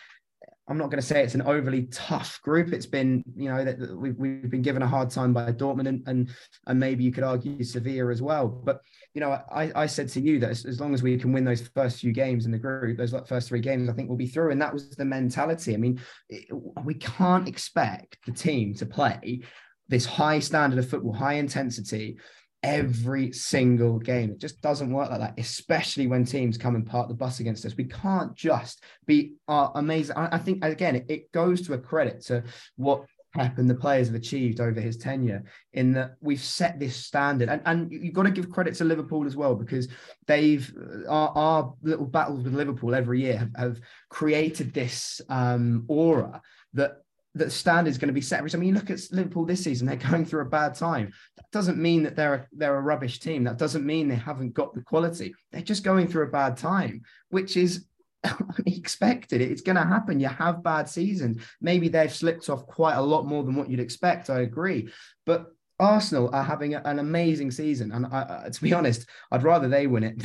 [0.68, 2.72] I'm not going to say it's an overly tough group.
[2.72, 6.02] It's been, you know, that we've, we've been given a hard time by Dortmund and,
[6.06, 6.30] and,
[6.66, 8.46] and maybe you could argue Sevilla as well.
[8.46, 8.80] But,
[9.14, 11.44] you know, I, I said to you that as, as long as we can win
[11.44, 14.26] those first few games in the group, those first three games, I think we'll be
[14.26, 14.52] through.
[14.52, 15.74] And that was the mentality.
[15.74, 16.46] I mean, it,
[16.84, 19.42] we can't expect the team to play
[19.88, 22.16] this high standard of football, high intensity,
[22.62, 24.30] every single game.
[24.30, 27.66] It just doesn't work like that, especially when teams come and park the bus against
[27.66, 27.76] us.
[27.76, 30.16] We can't just be uh, amazing.
[30.16, 32.44] I, I, think, again, it, it goes to a credit to
[32.76, 33.04] what
[33.34, 37.48] Pep and the players have achieved over his tenure in that we've set this standard.
[37.48, 39.88] And, and you've got to give credit to Liverpool as well, because
[40.26, 43.80] they've, uh, our, our little battles with Liverpool every year have, have
[44.10, 46.40] created this um, aura
[46.74, 46.98] that
[47.34, 48.42] that standard is going to be set.
[48.42, 51.12] I mean, you look at Liverpool this season; they're going through a bad time.
[51.36, 53.44] That doesn't mean that they're a, they're a rubbish team.
[53.44, 55.34] That doesn't mean they haven't got the quality.
[55.50, 57.86] They're just going through a bad time, which is
[58.66, 59.40] expected.
[59.40, 60.20] It's going to happen.
[60.20, 61.42] You have bad seasons.
[61.60, 64.30] Maybe they've slipped off quite a lot more than what you'd expect.
[64.30, 64.90] I agree,
[65.26, 65.52] but
[65.82, 70.04] Arsenal are having an amazing season, and I, to be honest, I'd rather they win
[70.04, 70.22] it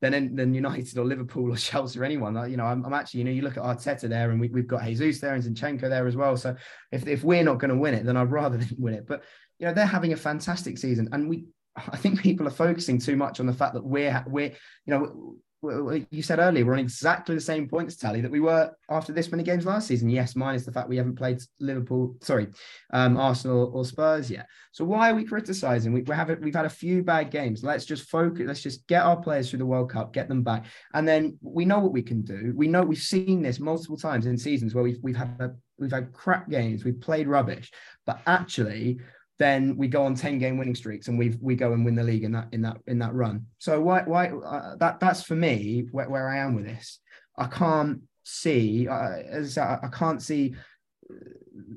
[0.00, 2.34] than than, United or Liverpool or Chelsea or anyone.
[2.50, 4.66] You know, I'm, I'm, actually, you know, you look at Arteta there, and we, have
[4.66, 6.36] got Jesus there and Zinchenko there as well.
[6.36, 6.56] So
[6.90, 9.06] if if we're not going to win it, then I'd rather them win it.
[9.06, 9.22] But
[9.58, 11.46] you know, they're having a fantastic season, and we.
[11.76, 14.54] I think people are focusing too much on the fact that we're we're you
[14.86, 15.36] know
[16.10, 19.30] you said earlier, we're on exactly the same points tally that we were after this
[19.30, 20.08] many games last season.
[20.08, 22.48] Yes, minus the fact we haven't played Liverpool, sorry,
[22.92, 24.46] um, Arsenal or Spurs yet.
[24.72, 25.92] So why are we criticizing?
[25.92, 27.64] We, we have we've had a few bad games.
[27.64, 28.46] Let's just focus.
[28.46, 31.64] Let's just get our players through the World Cup, get them back, and then we
[31.64, 32.52] know what we can do.
[32.54, 35.92] We know we've seen this multiple times in seasons where we've we've had a, we've
[35.92, 37.72] had crap games, we've played rubbish,
[38.06, 38.98] but actually
[39.38, 42.02] then we go on 10 game winning streaks and we we go and win the
[42.02, 43.46] league in that in that in that run.
[43.58, 47.00] So why why uh, that that's for me where, where i am with this.
[47.38, 50.54] I can't see uh, as I, I can't see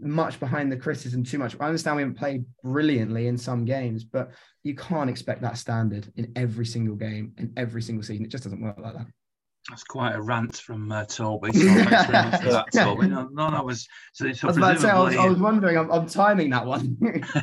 [0.02, 1.56] much behind the criticism too much.
[1.60, 4.32] I understand we haven't played brilliantly in some games but
[4.64, 8.26] you can't expect that standard in every single game in every single season.
[8.26, 9.08] It just doesn't work like that
[9.70, 11.52] That's quite a rant from uh, Toby.
[11.52, 13.08] So thanks very much for that, Toby.
[13.08, 13.88] No, no, that was.
[14.14, 16.50] So, so I was about to say, I was, I was wondering, I'm, I'm timing
[16.52, 16.98] that one.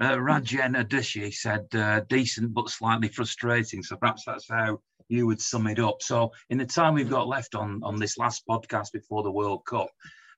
[0.00, 3.82] uh, Rajen Adishi said, uh, decent but slightly frustrating.
[3.82, 6.02] So perhaps that's how you would sum it up.
[6.02, 9.64] So in the time we've got left on, on this last podcast before the World
[9.64, 9.88] Cup,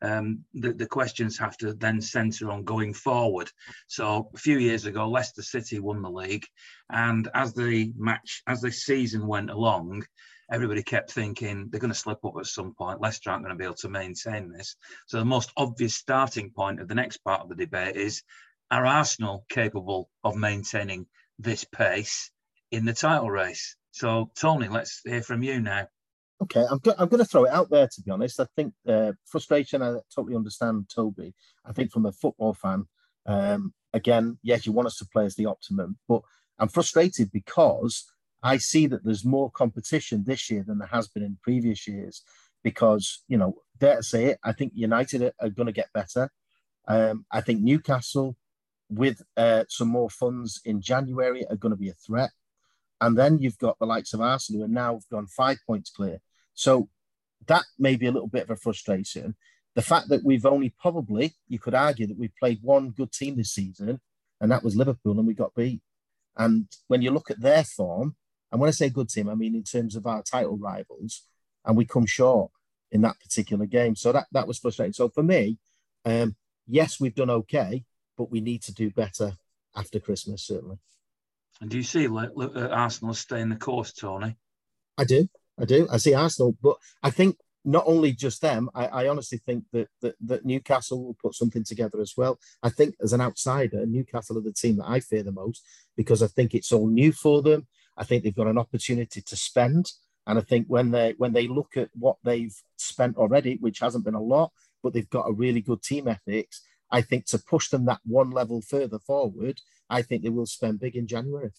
[0.03, 3.51] um, the, the questions have to then centre on going forward.
[3.87, 6.45] So a few years ago, Leicester City won the league,
[6.91, 10.05] and as the match, as the season went along,
[10.53, 13.00] everybody kept thinking they're going to slip up at some point.
[13.00, 14.76] Leicester aren't going to be able to maintain this.
[15.07, 18.22] So the most obvious starting point of the next part of the debate is:
[18.70, 21.07] Are Arsenal capable of maintaining
[21.38, 22.30] this pace
[22.70, 23.76] in the title race?
[23.90, 25.88] So Tony, let's hear from you now.
[26.42, 27.86] Okay, I'm, go- I'm going to throw it out there.
[27.86, 29.82] To be honest, I think uh, frustration.
[29.82, 31.34] I totally understand Toby.
[31.64, 32.86] I think from a football fan,
[33.26, 36.22] um, again, yes, you want us to play as the optimum, but
[36.59, 38.05] I'm frustrated because
[38.43, 42.22] I see that there's more competition this year than there has been in previous years.
[42.64, 45.93] Because you know, dare to say it, I think United are, are going to get
[45.93, 46.30] better.
[46.86, 48.36] Um, I think Newcastle,
[48.88, 52.30] with uh, some more funds in January, are going to be a threat.
[53.01, 56.20] And then you've got the likes of Arsenal who now gone five points clear.
[56.55, 56.88] So
[57.49, 59.34] that may be a little bit of a frustration.
[59.74, 63.36] The fact that we've only probably, you could argue that we've played one good team
[63.36, 64.01] this season,
[64.40, 65.80] and that was Liverpool, and we got beat.
[66.36, 68.16] And when you look at their form,
[68.53, 71.22] and when I say good team, I mean in terms of our title rivals,
[71.64, 72.50] and we come short
[72.90, 73.96] in that particular game.
[73.96, 74.92] So that, that was frustrating.
[74.92, 75.59] So for me,
[76.05, 76.36] um,
[76.66, 77.84] yes, we've done okay,
[78.18, 79.32] but we need to do better
[79.74, 80.76] after Christmas, certainly.
[81.61, 84.36] And do you see like, uh, Arsenal staying the course, Tony?
[84.98, 85.28] I do.
[85.59, 85.88] I do.
[85.90, 88.68] I see Arsenal, but I think not only just them.
[88.74, 92.38] I, I honestly think that, that that Newcastle will put something together as well.
[92.62, 95.64] I think as an outsider, Newcastle are the team that I fear the most
[95.96, 97.66] because I think it's all new for them.
[98.03, 99.92] I think they've got an opportunity to spend,
[100.26, 104.05] and I think when they when they look at what they've spent already, which hasn't
[104.05, 104.50] been a lot,
[104.82, 106.62] but they've got a really good team ethics.
[106.90, 110.80] I think to push them that one level further forward, I think they will spend
[110.80, 111.53] big in January.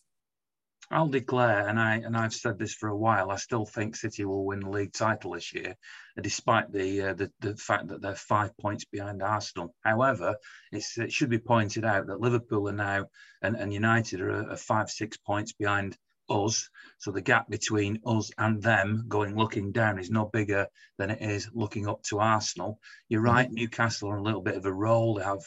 [0.91, 3.31] I'll declare, and I and I've said this for a while.
[3.31, 5.77] I still think City will win the league title this year,
[6.21, 9.73] despite the uh, the, the fact that they're five points behind Arsenal.
[9.85, 10.35] However,
[10.73, 13.05] it should be pointed out that Liverpool are now
[13.41, 15.97] and, and United are, are five six points behind
[16.29, 16.69] us.
[16.97, 20.67] So the gap between us and them going looking down is no bigger
[20.97, 22.79] than it is looking up to Arsenal.
[23.09, 23.35] You're mm-hmm.
[23.35, 25.15] right, Newcastle are a little bit of a roll.
[25.15, 25.43] They have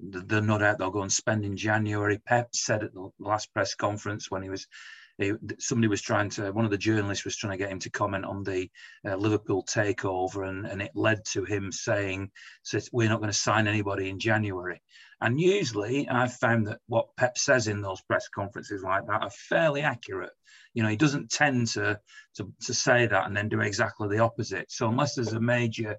[0.00, 2.18] they're no doubt they'll go and spend in January.
[2.18, 4.66] Pep said at the last press conference when he was
[5.58, 8.24] somebody was trying to one of the journalists was trying to get him to comment
[8.24, 8.70] on the
[9.04, 12.30] uh, Liverpool takeover and, and it led to him saying
[12.92, 14.80] we're not going to sign anybody in January.
[15.20, 19.30] And usually I've found that what Pep says in those press conferences like that are
[19.30, 20.32] fairly accurate.
[20.74, 21.98] You know he doesn't tend to
[22.36, 24.70] to, to say that and then do exactly the opposite.
[24.70, 25.96] So unless there's a major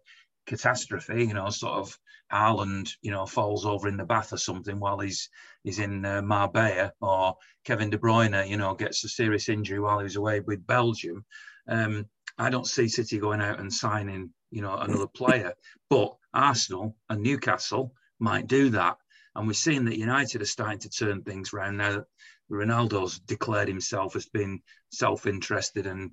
[0.50, 1.98] catastrophe you know sort of
[2.32, 5.30] Haaland, you know, falls over in the bath or something while he's
[5.64, 7.36] he's in uh, Marbella, or
[7.66, 11.26] Kevin De Bruyne, you know, gets a serious injury while he's away with Belgium.
[11.68, 15.54] Um, I don't see City going out and signing, you know, another player.
[15.90, 18.98] But Arsenal and Newcastle might do that,
[19.36, 22.04] and we're seeing that United are starting to turn things around now.
[22.52, 26.12] Ronaldo's declared himself as being self-interested and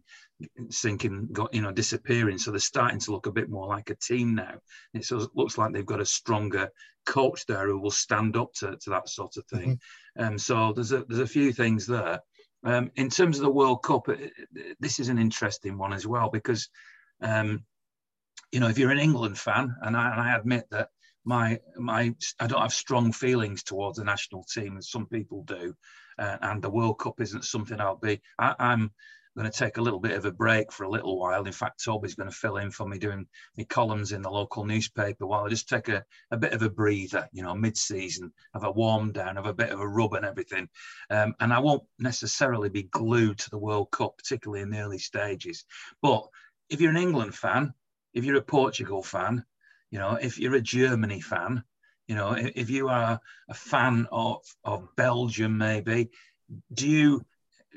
[0.68, 2.38] sinking, got you know, disappearing.
[2.38, 4.54] So they're starting to look a bit more like a team now.
[4.92, 6.70] It looks like they've got a stronger
[7.06, 9.78] coach there who will stand up to, to that sort of thing.
[10.18, 10.24] Mm-hmm.
[10.24, 12.20] Um, so there's a there's a few things there.
[12.64, 16.06] Um, in terms of the World Cup, it, it, this is an interesting one as
[16.06, 16.68] well because,
[17.22, 17.64] um,
[18.50, 20.88] you know, if you're an England fan, and I, and I admit that
[21.24, 25.74] my my I don't have strong feelings towards the national team as some people do,
[26.18, 28.20] uh, and the World Cup isn't something I'll be.
[28.38, 28.90] I, am
[29.36, 31.44] going to take a little bit of a break for a little while.
[31.44, 34.64] In fact, Toby's going to fill in for me doing the columns in the local
[34.64, 38.64] newspaper while I just take a, a bit of a breather, you know, mid-season, have
[38.64, 40.68] a warm down, have a bit of a rub and everything.
[41.10, 44.98] Um, and I won't necessarily be glued to the World Cup, particularly in the early
[44.98, 45.66] stages.
[46.00, 46.26] But
[46.70, 47.74] if you're an England fan,
[48.14, 49.44] if you're a Portugal fan,
[49.90, 51.62] you know, if you're a Germany fan,
[52.06, 56.10] you know, if you are a fan of, of Belgium, maybe,
[56.72, 57.24] do you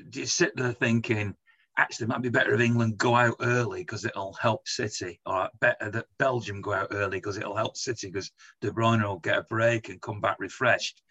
[0.08, 1.34] do you sit there thinking,
[1.76, 5.48] actually, it might be better if England go out early because it'll help City, or
[5.60, 9.38] better that Belgium go out early because it'll help City because De Bruyne will get
[9.38, 11.02] a break and come back refreshed.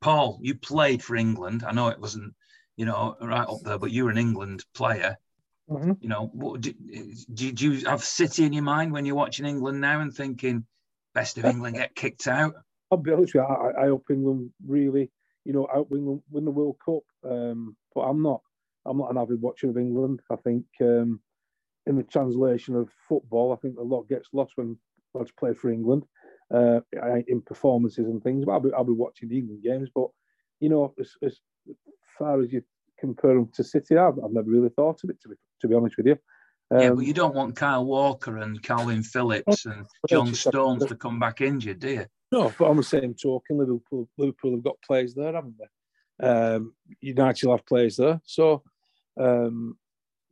[0.00, 1.64] Paul, you played for England.
[1.66, 2.34] I know it wasn't,
[2.76, 5.16] you know, right up there, but you're an England player.
[5.70, 5.92] Mm-hmm.
[6.00, 6.72] You know, do,
[7.32, 10.66] do, do you have City in your mind when you're watching England now and thinking,
[11.14, 12.54] best of England get kicked out?
[12.90, 15.10] I'll be honest with you, I, I hope England really,
[15.44, 17.02] you know, out win, win the World Cup.
[17.28, 18.40] Um, but I'm not,
[18.84, 20.20] I'm not an avid watcher of England.
[20.30, 21.20] I think um,
[21.86, 24.78] in the translation of football, I think a lot gets lost when
[25.14, 26.04] lads play for England
[26.54, 26.80] uh,
[27.26, 28.44] in performances and things.
[28.44, 29.88] But I'll be, I'll be watching the England games.
[29.94, 30.08] But
[30.60, 31.38] you know, as, as
[32.18, 32.62] far as you
[32.98, 35.74] compare them to City, I've, I've never really thought of it to be, to be
[35.74, 36.18] honest with you.
[36.70, 40.96] Um, yeah, but you don't want Kyle Walker and Kalvin Phillips and John Stones to
[40.96, 42.06] come back injured, do you?
[42.32, 46.26] No, but on the same token, Liverpool Liverpool have got players there, haven't they?
[46.26, 48.62] Um, United will have players there, so
[49.18, 49.78] um,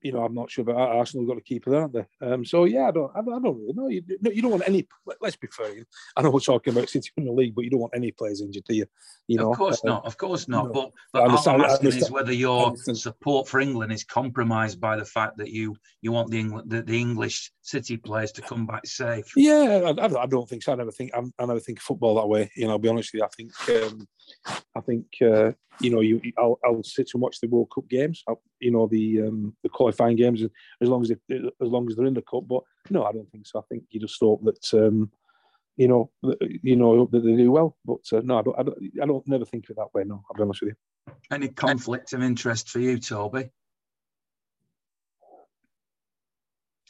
[0.05, 1.27] you know, I'm not sure about Arsenal.
[1.27, 2.05] Got to keep it, aren't they?
[2.21, 3.89] Um, so yeah, I don't, I don't, really know.
[3.89, 4.87] You, you don't want any.
[5.21, 5.73] Let's be fair.
[6.15, 8.43] I know we're talking about City in the league, but you don't want any players
[8.43, 8.87] injured, do you?
[9.29, 10.05] You know, of course uh, not.
[10.05, 10.75] Of course not.
[10.75, 15.07] But but all I'm asking is whether your support for England is compromised by the
[15.07, 18.87] fact that you you want the England the, the English City players to come back
[18.87, 19.33] safe.
[19.37, 20.73] Yeah, I, I, don't think so.
[20.73, 22.51] I never think I, I never think football that way.
[22.55, 23.25] You know, I'll be honest with you.
[23.25, 24.07] I think um,
[24.75, 28.23] I think uh, you know you I'll, I'll sit and watch the World Cup games.
[28.29, 31.97] I'll, you know the um, the qualifying games as long as they, as long as
[31.97, 32.45] they're in the cup.
[32.49, 33.59] But no, I don't think so.
[33.59, 35.11] I think you just hope that um,
[35.77, 36.11] you know
[36.63, 37.77] you know that they do well.
[37.85, 38.79] But uh, no, I don't, I don't.
[39.03, 40.05] I don't never think of it that way.
[40.05, 41.15] No, I'll be honest with you.
[41.31, 43.51] Any conflict of interest for you, Toby?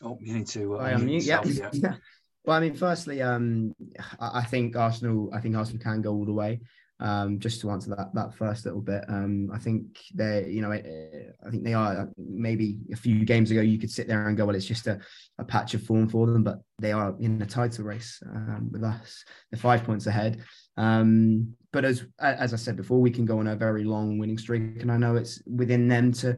[0.03, 0.77] Oh, you need to.
[0.77, 1.43] Uh, I am yeah.
[1.45, 1.95] yeah.
[2.47, 3.75] Well, I mean, firstly, um,
[4.21, 5.31] I think Arsenal.
[5.33, 6.61] I think Arsenal can go all the way.
[7.01, 10.71] Um, just to answer that that first little bit, um, I think they, you know,
[10.73, 14.47] I think they are maybe a few games ago you could sit there and go,
[14.47, 15.01] well, it's just a,
[15.39, 18.85] a patch of form for them, but they are in a title race um, with
[18.85, 19.25] us.
[19.51, 20.43] They're five points ahead.
[20.77, 24.39] Um, but as as I said before, we can go on a very long winning
[24.39, 26.37] streak, and I know it's within them to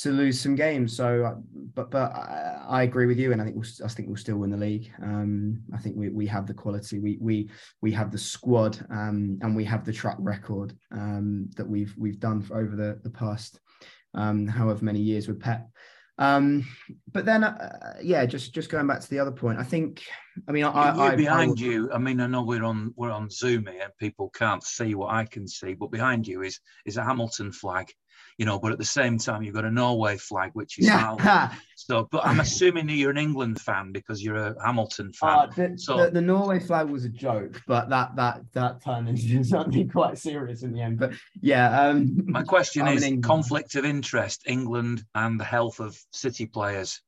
[0.00, 0.96] to lose some games.
[0.96, 1.34] So, uh,
[1.74, 2.12] but but
[2.68, 4.90] I, agree with you, and I think we'll, I think we'll still win the league.
[5.02, 7.50] Um, I think we, we have the quality, we we
[7.82, 12.20] we have the squad, um, and we have the track record um, that we've we've
[12.20, 13.60] done for over the the past
[14.14, 15.68] um, however many years with Pep.
[16.18, 16.66] Um,
[17.12, 20.02] but then, uh, yeah, just just going back to the other point, I think,
[20.48, 21.92] I mean, I, I behind I, you.
[21.92, 25.12] I mean, I know we're on we're on Zoom here, and people can't see what
[25.12, 27.92] I can see, but behind you is is a Hamilton flag
[28.40, 31.52] you know, but at the same time, you've got a Norway flag, which is yeah.
[31.76, 32.08] so.
[32.10, 35.28] But I'm assuming that you're an England fan because you're a Hamilton fan.
[35.28, 39.10] Uh, the, so the, the, Norway flag was a joke, but that that that turned
[39.10, 40.98] into something quite serious in the end.
[40.98, 41.12] But
[41.42, 46.46] yeah, um, my question I'm is conflict of interest: England and the health of City
[46.46, 47.02] players.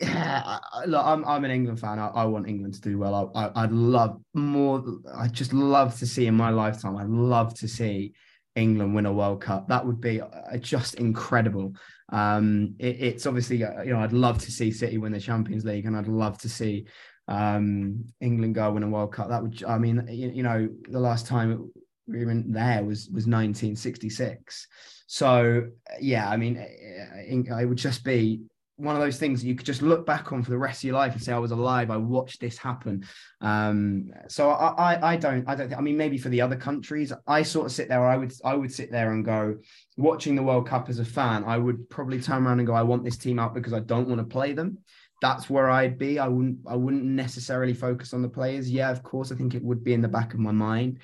[0.00, 1.98] Yeah, look, I'm I'm an England fan.
[1.98, 3.30] I, I want England to do well.
[3.34, 4.82] I, I I'd love more.
[5.14, 6.96] I just love to see in my lifetime.
[6.96, 8.14] I'd love to see
[8.56, 9.68] England win a World Cup.
[9.68, 11.74] That would be uh, just incredible.
[12.10, 15.64] Um, it, it's obviously, uh, you know, I'd love to see City win the Champions
[15.64, 16.86] League, and I'd love to see
[17.28, 19.28] um, England go win a World Cup.
[19.28, 21.70] That would, I mean, you, you know, the last time
[22.06, 24.66] we were there was was 1966.
[25.06, 25.68] So
[26.00, 28.42] yeah, I mean, it would just be
[28.76, 30.96] one of those things you could just look back on for the rest of your
[30.96, 31.90] life and say, I was alive.
[31.90, 33.04] I watched this happen.
[33.40, 36.56] Um, so I, I, I don't, I don't think, I mean, maybe for the other
[36.56, 39.56] countries, I sort of sit there, I would, I would sit there and go,
[39.96, 42.82] watching the World Cup as a fan, I would probably turn around and go, I
[42.82, 44.78] want this team out because I don't want to play them.
[45.20, 46.18] That's where I'd be.
[46.18, 48.70] I wouldn't, I wouldn't necessarily focus on the players.
[48.70, 50.98] Yeah, of course, I think it would be in the back of my mind.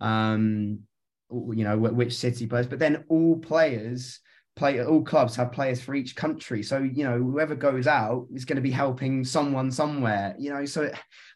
[0.00, 0.80] Um,
[1.30, 4.20] you know, which city players, but then all players,
[4.56, 8.44] play all clubs have players for each country so you know whoever goes out is
[8.44, 10.90] going to be helping someone somewhere you know so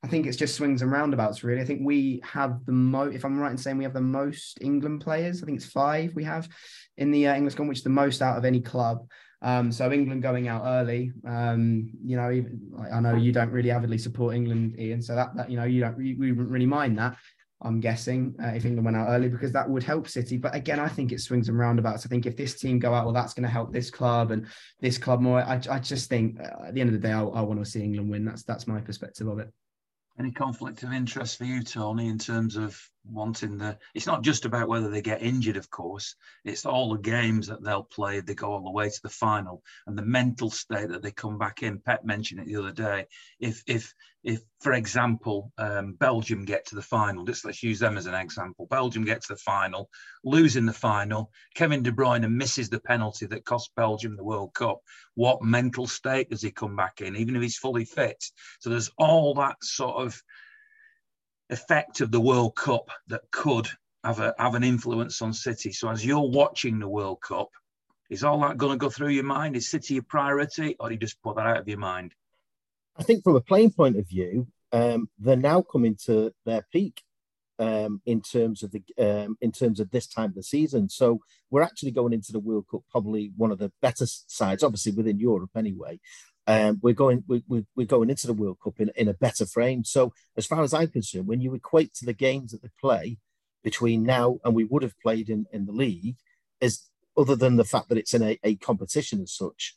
[0.04, 3.24] i think it's just swings and roundabouts really i think we have the most if
[3.24, 6.22] i'm right in saying we have the most england players i think it's five we
[6.22, 6.48] have
[6.96, 9.04] in the uh, english one which is the most out of any club
[9.40, 12.60] um, so England going out early, um, you know, even,
[12.92, 15.00] I know you don't really avidly support England, Ian.
[15.00, 17.16] So that, that you know, you don't, we wouldn't really mind that.
[17.61, 20.36] I'm guessing, uh, if England went out early, because that would help City.
[20.36, 22.06] But again, I think it swings and roundabouts.
[22.06, 24.46] I think if this team go out, well, that's going to help this club and
[24.80, 25.42] this club more.
[25.42, 27.68] I, I just think uh, at the end of the day, I, I want to
[27.68, 28.24] see England win.
[28.24, 29.52] That's that's my perspective of it.
[30.18, 33.78] Any conflict of interest for you, Tony, in terms of wanting the?
[33.94, 36.14] It's not just about whether they get injured, of course.
[36.44, 38.20] It's all the games that they'll play.
[38.20, 41.38] They go all the way to the final, and the mental state that they come
[41.38, 41.80] back in.
[41.80, 43.07] Pep mentioned it the other day.
[43.40, 43.94] If if
[44.24, 48.14] if, for example, um, Belgium get to the final, just let's use them as an
[48.14, 48.66] example.
[48.68, 49.88] Belgium get to the final,
[50.24, 51.30] losing the final.
[51.55, 54.80] Kevin De Bruyne misses the penalty that cost Belgium the World Cup.
[55.14, 58.22] What mental state does he come back in, even if he's fully fit?
[58.59, 60.20] So there's all that sort of
[61.51, 63.68] effect of the World Cup that could
[64.05, 65.72] have a have an influence on City.
[65.72, 67.51] So as you're watching the World Cup,
[68.11, 69.57] is all that going to go through your mind?
[69.57, 72.14] Is City a priority, or do you just put that out of your mind?
[72.96, 77.03] I think from a playing point of view, um, they're now coming to their peak
[77.59, 80.88] um, in terms of the um, in terms of this time of the season.
[80.88, 81.20] So
[81.51, 85.18] we're actually going into the World Cup probably one of the better sides, obviously within
[85.18, 86.01] Europe anyway.
[86.49, 89.44] Um, we're going we, we, we're going into the World Cup in, in a better
[89.44, 89.84] frame.
[89.84, 93.18] So as far as I'm concerned, when you equate to the games that they play
[93.62, 96.16] between now and we would have played in, in the league,
[96.62, 96.88] is
[97.18, 99.76] other than the fact that it's in a, a competition as such,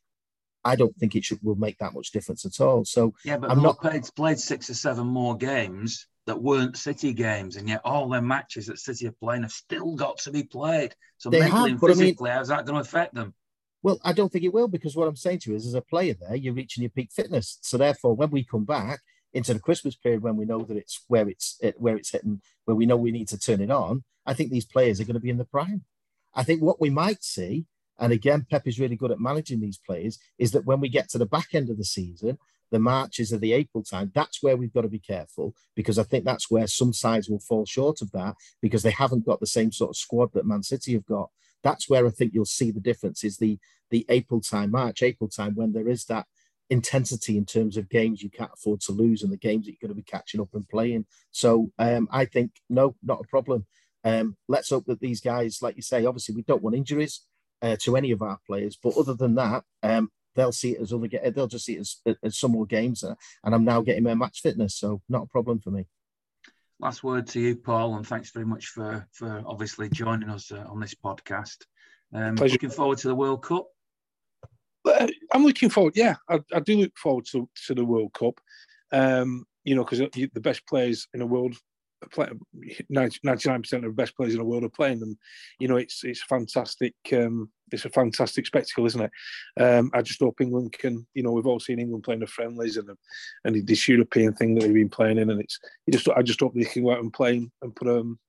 [0.64, 2.86] I don't think it should will make that much difference at all.
[2.86, 7.12] So yeah, but I'm not played played six or seven more games that weren't City
[7.12, 10.44] games, and yet all their matches that City are playing have still got to be
[10.44, 10.96] played.
[11.18, 13.34] So mentally have, and physically, I mean, how's that going to affect them?
[13.84, 15.82] Well, I don't think it will because what I'm saying to you is, as a
[15.82, 17.58] player, there you're reaching your peak fitness.
[17.62, 19.02] So therefore, when we come back
[19.34, 22.76] into the Christmas period, when we know that it's where it's where it's hitting, where
[22.76, 25.20] we know we need to turn it on, I think these players are going to
[25.20, 25.84] be in the prime.
[26.36, 27.66] I think what we might see,
[28.00, 31.10] and again, Pep is really good at managing these players, is that when we get
[31.10, 32.38] to the back end of the season,
[32.72, 36.04] the Marches of the April time, that's where we've got to be careful because I
[36.04, 39.48] think that's where some sides will fall short of that because they haven't got the
[39.48, 41.30] same sort of squad that Man City have got.
[41.64, 43.60] That's where I think you'll see the difference is the
[43.90, 46.26] the April time, March, April time, when there is that
[46.70, 49.88] intensity in terms of games you can't afford to lose and the games that you're
[49.88, 51.06] going to be catching up and playing.
[51.32, 53.66] So um, I think no, not a problem.
[54.04, 57.22] Um, let's hope that these guys, like you say, obviously we don't want injuries
[57.62, 60.94] uh, to any of our players, but other than that, um, they'll see it as
[60.94, 61.08] other.
[61.08, 64.16] They'll just see it as, as some more games, uh, and I'm now getting my
[64.16, 65.86] match fitness, so not a problem for me.
[66.82, 70.66] Last word to you, Paul, and thanks very much for for obviously joining us uh,
[70.68, 71.58] on this podcast.
[72.12, 73.68] Um, looking forward to the World Cup.
[74.84, 75.94] Uh, I'm looking forward.
[75.96, 78.42] Yeah, I, I do look forward to, to the World Cup.
[78.92, 81.56] Um, you know, because the best players in the world
[82.16, 85.18] 99% of the best players in the world are playing them.
[85.60, 86.96] You know, it's it's fantastic.
[87.14, 89.12] Um, it's a fantastic spectacle, isn't it?
[89.60, 91.06] Um, I just hope England can.
[91.14, 92.90] You know, we've all seen England playing the friendlies and
[93.46, 95.60] and this European thing that they've been playing in, and it's.
[95.90, 98.20] Just, I just hope they can go out and play and put um,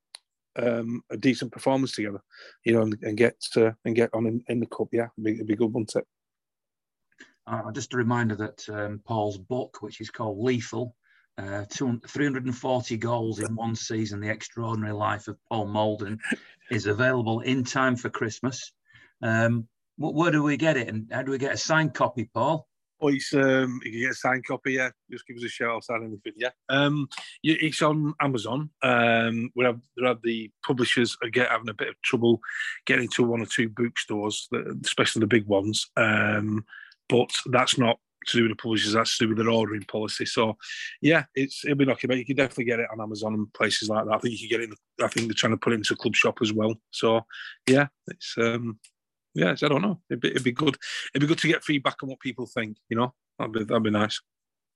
[0.57, 2.23] um, a decent performance together.
[2.65, 4.89] You know, and, and get and get on in, in the cup.
[4.93, 6.07] Yeah, it'd be, it'd be good, wouldn't it?
[7.47, 10.95] Uh, just a reminder that um, Paul's book, which is called Lethal,
[11.39, 16.19] uh, 340 goals in one season, The Extraordinary Life of Paul Moulden,
[16.71, 18.73] is available in time for Christmas.
[19.23, 19.69] Um,
[19.99, 22.67] where do we get it and how do we get a signed copy, Paul?
[23.01, 24.75] Oh, it's um, you can get a signed copy.
[24.75, 25.71] Yeah, just give us a shout.
[25.71, 26.35] I'll sign anything.
[26.37, 27.09] Yeah, um,
[27.43, 28.71] it's on Amazon.
[28.83, 32.41] Um, we have there are the publishers are get, having a bit of trouble
[32.87, 34.49] getting to one or two bookstores,
[34.85, 35.91] especially the big ones.
[35.97, 36.65] Um,
[37.09, 37.99] but that's not
[38.29, 40.25] to do with the publishers, that's to do with their ordering policy.
[40.25, 40.57] So,
[41.01, 43.89] yeah, it's it'll be lucky, but you can definitely get it on Amazon and places
[43.89, 44.15] like that.
[44.15, 44.79] I think you can get it.
[45.03, 46.75] I think they're trying to put it into a club shop as well.
[46.93, 47.23] So,
[47.69, 48.79] yeah, it's um,
[49.35, 50.01] yeah, I don't know.
[50.11, 50.77] It'd be, it'd be good.
[51.15, 52.77] It'd be good to get feedback on what people think.
[52.89, 54.21] You know, that'd be that'd be nice.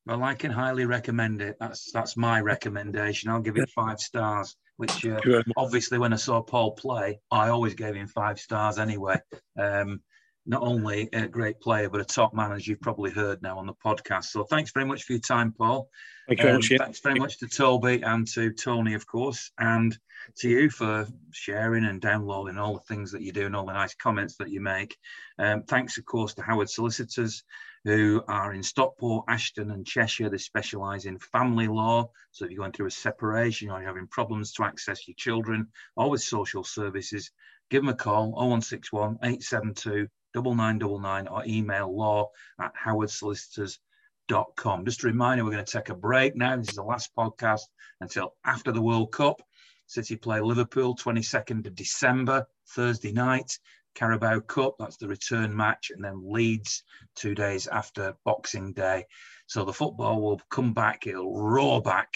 [0.06, 1.56] Well, I can highly recommend it.
[1.58, 3.30] That's that's my recommendation.
[3.30, 4.56] I'll give it five stars.
[4.76, 5.20] Which uh,
[5.56, 9.16] obviously, when I saw Paul play, I always gave him five stars anyway.
[9.58, 10.00] Um,
[10.46, 13.66] not only a great player, but a top man, as you've probably heard now on
[13.66, 14.26] the podcast.
[14.26, 15.88] So thanks very much for your time, Paul.
[16.28, 19.96] Thank you um, Thanks very much to Toby and to Tony, of course, and
[20.38, 23.72] to you for sharing and downloading all the things that you do and all the
[23.72, 24.96] nice comments that you make.
[25.38, 27.44] Um, thanks, of course, to Howard Solicitors,
[27.84, 30.28] who are in Stockport, Ashton, and Cheshire.
[30.28, 32.10] They specialise in family law.
[32.32, 35.68] So if you're going through a separation or you're having problems to access your children
[35.96, 37.30] or with social services,
[37.70, 40.08] give them a call 0161 872
[40.44, 42.30] 9999 or email law
[42.60, 44.84] at howardsolicitors.com.
[44.84, 46.56] Just a reminder, we're going to take a break now.
[46.56, 47.62] This is the last podcast
[48.00, 49.40] until after the World Cup.
[49.86, 53.58] City play Liverpool 22nd of December, Thursday night.
[53.94, 56.82] Carabao Cup, that's the return match, and then Leeds
[57.14, 59.06] two days after Boxing Day.
[59.46, 62.12] So the football will come back, it'll roar back,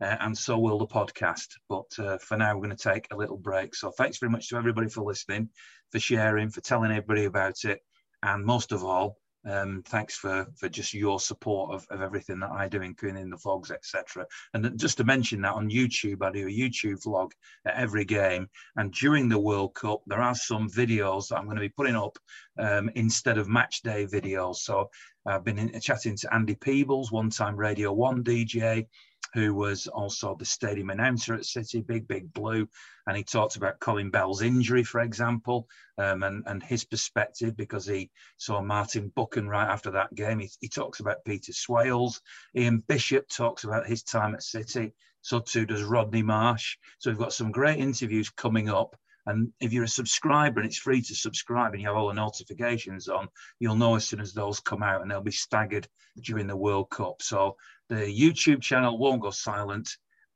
[0.00, 1.46] uh, and so will the podcast.
[1.68, 3.76] But uh, for now, we're going to take a little break.
[3.76, 5.50] So thanks very much to everybody for listening
[5.90, 7.80] for sharing, for telling everybody about it,
[8.22, 9.16] and most of all,
[9.48, 13.38] um, thanks for for just your support of, of everything that I do, including the
[13.38, 14.26] vlogs, etc.
[14.52, 17.30] And just to mention that on YouTube, I do a YouTube vlog
[17.64, 18.48] at every game.
[18.76, 21.96] And during the World Cup, there are some videos that I'm going to be putting
[21.96, 22.18] up
[22.58, 24.56] um, instead of match day videos.
[24.56, 24.90] So
[25.26, 28.86] I've been in, chatting to Andy Peebles, one-time Radio One DJ,
[29.32, 32.68] who was also the stadium announcer at City, Big Big Blue,
[33.06, 35.68] and he talked about Colin Bell's injury, for example,
[35.98, 40.40] um, and and his perspective because he saw Martin Buchan right after that game.
[40.40, 42.20] He, he talks about Peter Swales.
[42.56, 44.92] Ian Bishop talks about his time at City.
[45.22, 46.76] So too does Rodney Marsh.
[46.98, 48.96] So we've got some great interviews coming up.
[49.30, 52.14] And if you're a subscriber and it's free to subscribe and you have all the
[52.14, 53.28] notifications on,
[53.60, 55.86] you'll know as soon as those come out and they'll be staggered
[56.20, 57.22] during the World Cup.
[57.22, 57.56] So
[57.88, 59.88] the YouTube channel won't go silent,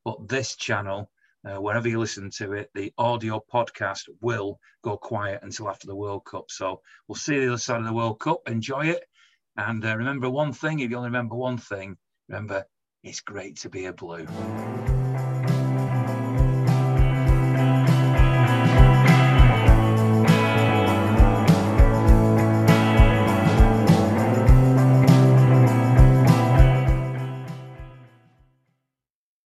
[0.05, 1.11] but this channel,
[1.45, 5.97] uh, wherever you listen to it, the audio podcast will go quiet until after the
[5.97, 6.45] World Cup.
[6.51, 8.42] So we'll see the other side of the World Cup.
[8.47, 9.03] Enjoy it.
[9.57, 11.97] And uh, remember one thing, if you only remember one thing,
[12.28, 12.64] remember
[13.03, 14.26] it's great to be a blue.